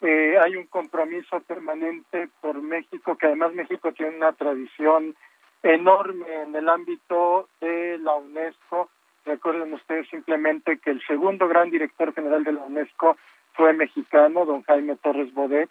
[0.00, 5.14] Eh, hay un compromiso permanente por México, que además México tiene una tradición
[5.62, 8.88] enorme en el ámbito de la UNESCO.
[9.26, 13.18] Recuerden ustedes simplemente que el segundo gran director general de la UNESCO
[13.52, 15.68] fue mexicano, don Jaime Torres Bodet,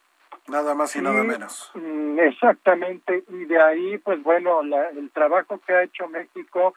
[0.48, 1.72] Nada más y, nada menos.
[1.74, 6.74] Mm, exactamente, y de ahí, pues bueno, el trabajo que ha hecho México,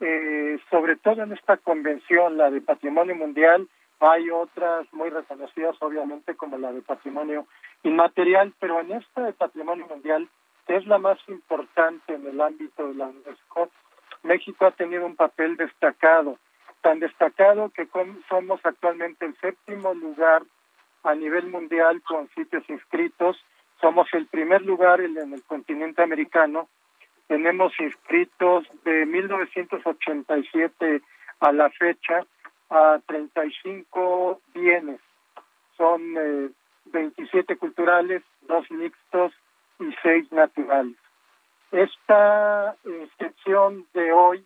[0.00, 3.68] eh, sobre todo en esta convención, la de Patrimonio Mundial,
[4.00, 7.46] hay otras muy reconocidas, obviamente, como la de Patrimonio
[7.82, 10.28] Inmaterial, pero en esta de Patrimonio Mundial,
[10.66, 13.70] que es la más importante en el ámbito de la UNESCO,
[14.22, 16.38] México ha tenido un papel destacado,
[16.80, 17.88] tan destacado que
[18.28, 20.42] somos actualmente el séptimo lugar
[21.04, 23.36] a nivel mundial con sitios inscritos.
[23.80, 26.68] Somos el primer lugar en el continente americano.
[27.28, 31.02] Tenemos inscritos de 1987
[31.40, 32.24] a la fecha
[32.70, 35.00] a 35 bienes.
[35.76, 36.00] Son
[36.86, 39.32] 27 eh, culturales, dos mixtos
[39.80, 40.96] y seis naturales.
[41.72, 44.44] Esta inscripción de hoy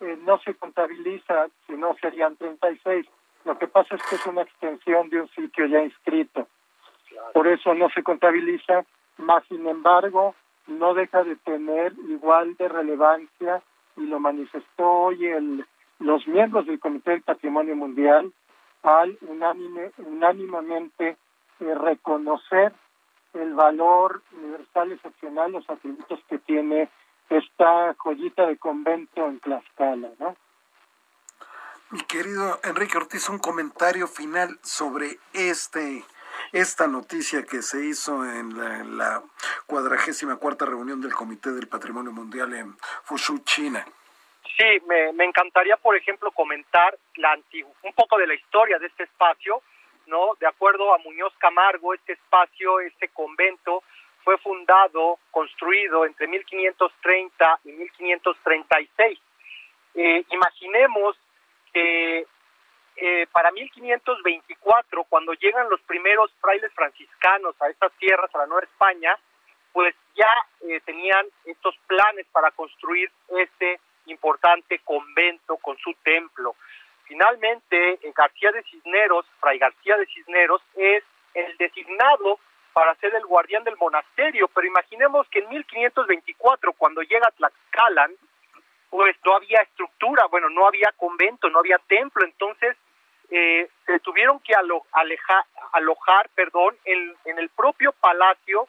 [0.00, 3.06] eh, no se contabiliza, sino serían 36
[3.46, 6.48] lo que pasa es que es una extensión de un sitio ya inscrito.
[7.32, 8.84] Por eso no se contabiliza,
[9.18, 10.34] más sin embargo,
[10.66, 13.62] no deja de tener igual de relevancia
[13.96, 15.64] y lo manifestó hoy el,
[16.00, 18.32] los miembros del Comité del Patrimonio Mundial
[18.82, 21.16] al unánime, unánimemente
[21.60, 22.72] eh, reconocer
[23.32, 26.88] el valor universal excepcional, los atributos que tiene
[27.30, 30.36] esta joyita de convento en Tlaxcala, ¿no?
[31.90, 36.02] Mi querido Enrique Ortiz, un comentario final sobre este
[36.52, 39.22] esta noticia que se hizo en la,
[39.66, 43.86] cuadragésima cuarta reunión del Comité del Patrimonio Mundial en Fushu, China.
[44.56, 47.38] Sí, me, me encantaría, por ejemplo, comentar la
[47.82, 49.62] un poco de la historia de este espacio,
[50.06, 50.34] ¿no?
[50.40, 53.84] De acuerdo a Muñoz Camargo, este espacio, este convento,
[54.24, 59.20] fue fundado, construido entre 1530 y 1536.
[59.94, 61.16] Eh, imaginemos
[61.76, 62.26] que
[62.96, 68.64] eh, para 1524, cuando llegan los primeros frailes franciscanos a estas tierras, a la Nueva
[68.64, 69.14] España,
[69.74, 76.56] pues ya eh, tenían estos planes para construir este importante convento con su templo.
[77.04, 81.04] Finalmente, eh, García de Cisneros, Fray García de Cisneros, es
[81.34, 82.40] el designado
[82.72, 88.12] para ser el guardián del monasterio, pero imaginemos que en 1524, cuando llega Tlaxcalan,
[88.96, 92.78] pues no había estructura, bueno, no había convento, no había templo, entonces
[93.28, 98.66] eh, se tuvieron que alojar perdón, en, el propio palacio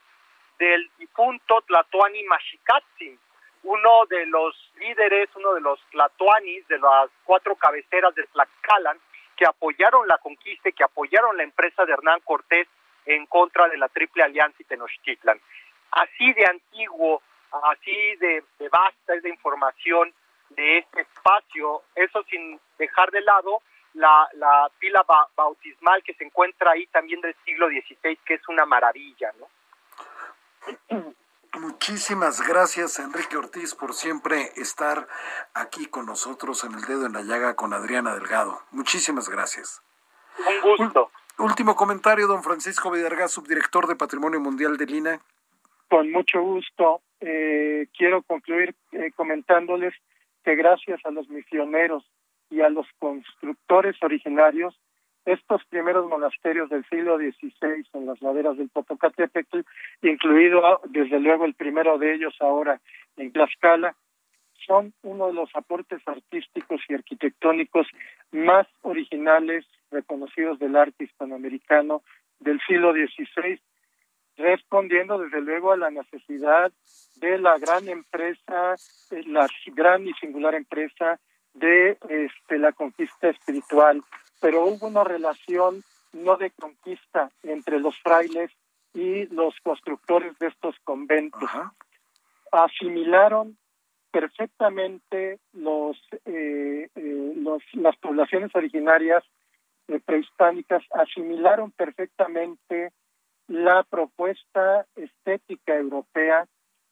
[0.59, 3.17] del difunto Tlatoani Mashikatzin,
[3.63, 8.99] uno de los líderes, uno de los Tlatoanis de las cuatro cabeceras de Tlaxcalan,
[9.37, 12.67] que apoyaron la conquista y que apoyaron la empresa de Hernán Cortés
[13.05, 15.39] en contra de la Triple Alianza y Tenochtitlan.
[15.91, 17.21] Así de antiguo,
[17.51, 20.13] así de, de vasta es la información
[20.49, 23.61] de este espacio, eso sin dejar de lado
[23.93, 28.65] la, la pila bautismal que se encuentra ahí también del siglo XVI, que es una
[28.65, 29.47] maravilla, ¿no?
[31.59, 35.07] Muchísimas gracias, Enrique Ortiz, por siempre estar
[35.53, 38.61] aquí con nosotros en el dedo en la llaga con Adriana Delgado.
[38.71, 39.81] Muchísimas gracias.
[40.37, 41.09] Un gusto.
[41.39, 45.21] Último comentario, don Francisco Vidarga, subdirector de Patrimonio Mundial de Lina.
[45.89, 47.01] Con mucho gusto.
[47.19, 49.93] Eh, quiero concluir eh, comentándoles
[50.43, 52.05] que gracias a los misioneros
[52.49, 54.79] y a los constructores originarios,
[55.25, 59.59] estos primeros monasterios del siglo XVI en las laderas del Popocatépetl,
[60.01, 62.79] incluido desde luego el primero de ellos ahora
[63.17, 63.95] en Tlaxcala,
[64.65, 67.87] son uno de los aportes artísticos y arquitectónicos
[68.31, 72.03] más originales reconocidos del arte hispanoamericano
[72.39, 73.59] del siglo XVI,
[74.37, 76.71] respondiendo desde luego a la necesidad
[77.15, 78.75] de la gran empresa,
[79.25, 81.19] la gran y singular empresa
[81.53, 84.01] de este, la conquista espiritual,
[84.39, 85.83] pero hubo una relación
[86.13, 88.51] no de conquista entre los frailes
[88.93, 91.49] y los constructores de estos conventos.
[92.51, 93.57] Asimilaron
[94.11, 99.23] perfectamente los, eh, eh, los, las poblaciones originarias
[99.87, 102.91] eh, prehispánicas, asimilaron perfectamente
[103.57, 106.47] la propuesta estética europea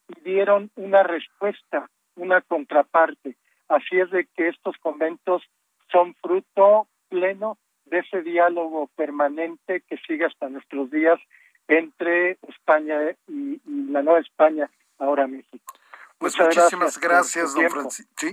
[0.07, 3.35] y dieron una respuesta, una contraparte.
[3.67, 5.43] Así es de que estos conventos
[5.91, 11.19] son fruto pleno de ese diálogo permanente que sigue hasta nuestros días
[11.67, 12.97] entre España
[13.27, 13.61] y,
[13.91, 15.73] la Nueva España, ahora México.
[16.17, 18.25] Pues muchísimas gracias, don Francisco.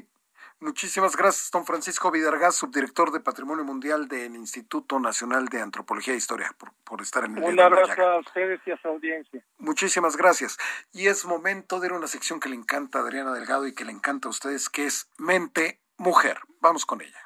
[0.62, 6.16] Muchísimas gracias, don Francisco Vidargaz, subdirector de Patrimonio Mundial del Instituto Nacional de Antropología e
[6.16, 6.54] Historia,
[6.84, 9.44] por, estar en el Un abrazo a ustedes y a su audiencia.
[9.58, 10.56] Muchísimas gracias.
[10.92, 13.74] Y es momento de ir a una sección que le encanta a Adriana Delgado y
[13.74, 16.38] que le encanta a ustedes, que es Mente Mujer.
[16.60, 17.18] Vamos con ella.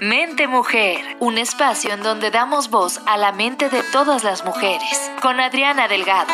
[0.00, 5.12] Mente Mujer, un espacio en donde damos voz a la mente de todas las mujeres,
[5.22, 6.32] con Adriana Delgado.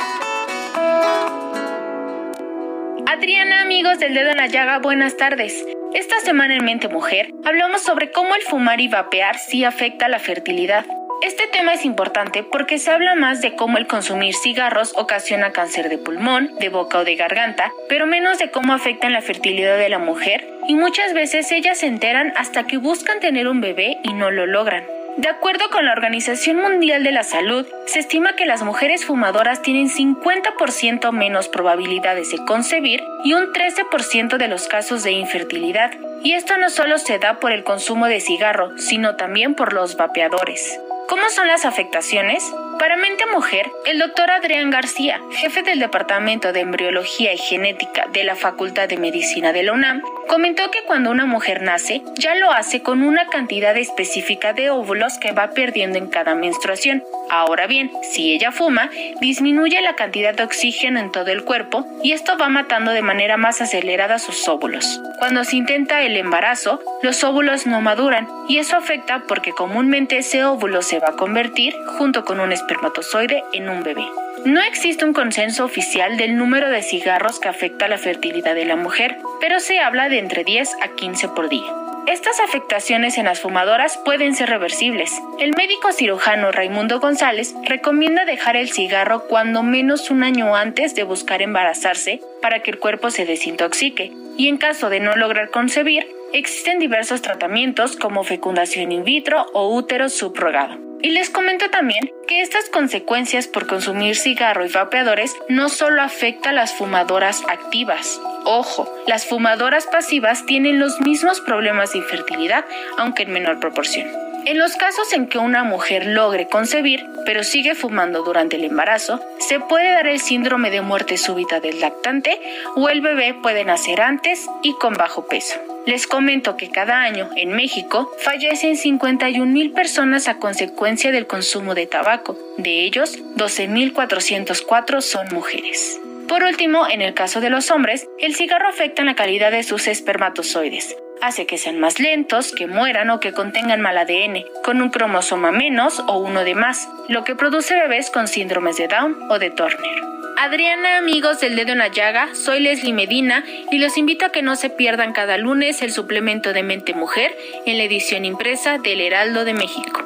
[3.16, 5.64] Adriana, amigos del dedo en la llaga, buenas tardes.
[5.94, 10.18] Esta semana en Mente Mujer hablamos sobre cómo el fumar y vapear sí afecta la
[10.18, 10.84] fertilidad.
[11.22, 15.88] Este tema es importante porque se habla más de cómo el consumir cigarros ocasiona cáncer
[15.88, 19.88] de pulmón, de boca o de garganta, pero menos de cómo afectan la fertilidad de
[19.88, 24.12] la mujer y muchas veces ellas se enteran hasta que buscan tener un bebé y
[24.12, 24.84] no lo logran.
[25.16, 29.62] De acuerdo con la Organización Mundial de la Salud, se estima que las mujeres fumadoras
[29.62, 35.92] tienen 50% menos probabilidades de concebir y un 13% de los casos de infertilidad.
[36.22, 39.96] Y esto no solo se da por el consumo de cigarro, sino también por los
[39.96, 40.78] vapeadores.
[41.08, 42.44] ¿Cómo son las afectaciones?
[42.78, 48.22] Para Mente Mujer, el doctor Adrián García, jefe del Departamento de Embriología y Genética de
[48.22, 52.50] la Facultad de Medicina de la UNAM, comentó que cuando una mujer nace, ya lo
[52.52, 57.02] hace con una cantidad específica de óvulos que va perdiendo en cada menstruación.
[57.30, 62.12] Ahora bien, si ella fuma, disminuye la cantidad de oxígeno en todo el cuerpo y
[62.12, 65.00] esto va matando de manera más acelerada sus óvulos.
[65.18, 70.44] Cuando se intenta el embarazo, los óvulos no maduran y eso afecta porque comúnmente ese
[70.44, 74.06] óvulo se va a convertir, junto con un espermatozoide, en un bebé.
[74.44, 78.76] No existe un consenso oficial del número de cigarros que afecta la fertilidad de la
[78.76, 81.72] mujer, pero se habla de entre 10 a 15 por día.
[82.06, 85.12] Estas afectaciones en las fumadoras pueden ser reversibles.
[85.40, 91.02] El médico cirujano Raimundo González recomienda dejar el cigarro cuando menos un año antes de
[91.02, 94.12] buscar embarazarse para que el cuerpo se desintoxique.
[94.36, 99.74] Y en caso de no lograr concebir, existen diversos tratamientos como fecundación in vitro o
[99.74, 100.85] útero subrogado.
[101.06, 106.50] Y les comento también que estas consecuencias por consumir cigarro y vapeadores no solo afecta
[106.50, 108.20] a las fumadoras activas.
[108.44, 112.64] Ojo, las fumadoras pasivas tienen los mismos problemas de infertilidad,
[112.98, 114.08] aunque en menor proporción.
[114.46, 119.20] En los casos en que una mujer logre concebir, pero sigue fumando durante el embarazo,
[119.40, 122.40] se puede dar el síndrome de muerte súbita del lactante
[122.76, 125.58] o el bebé puede nacer antes y con bajo peso.
[125.84, 131.74] Les comento que cada año en México fallecen 51 mil personas a consecuencia del consumo
[131.74, 132.38] de tabaco.
[132.56, 136.00] De ellos, 12.404 son mujeres.
[136.28, 139.88] Por último, en el caso de los hombres, el cigarro afecta la calidad de sus
[139.88, 140.96] espermatozoides.
[141.22, 145.50] Hace que sean más lentos, que mueran o que contengan mal ADN, con un cromosoma
[145.50, 149.50] menos o uno de más, lo que produce bebés con síndromes de Down o de
[149.50, 150.06] Turner.
[150.38, 153.42] Adriana, amigos del dedo en la llaga, soy Leslie Medina
[153.72, 157.34] y los invito a que no se pierdan cada lunes el suplemento de Mente Mujer
[157.64, 160.02] en la edición impresa del Heraldo de México.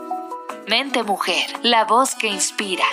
[0.68, 2.84] Mente Mujer, la voz que inspira.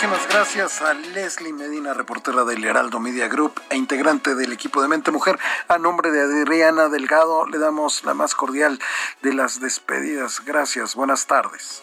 [0.00, 4.88] Muchísimas gracias a Leslie Medina, reportera del Heraldo Media Group e integrante del equipo de
[4.88, 5.38] Mente Mujer.
[5.68, 8.78] A nombre de Adriana Delgado le damos la más cordial
[9.20, 10.42] de las despedidas.
[10.46, 11.82] Gracias, buenas tardes.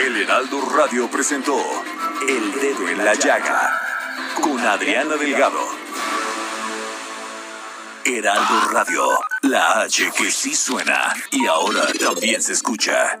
[0.00, 1.56] El Heraldo Radio presentó
[2.28, 3.70] El Dedo en la Llaga
[4.42, 5.64] con Adriana Delgado.
[8.04, 9.06] Heraldo Radio,
[9.42, 13.20] la H que sí suena y ahora también se escucha.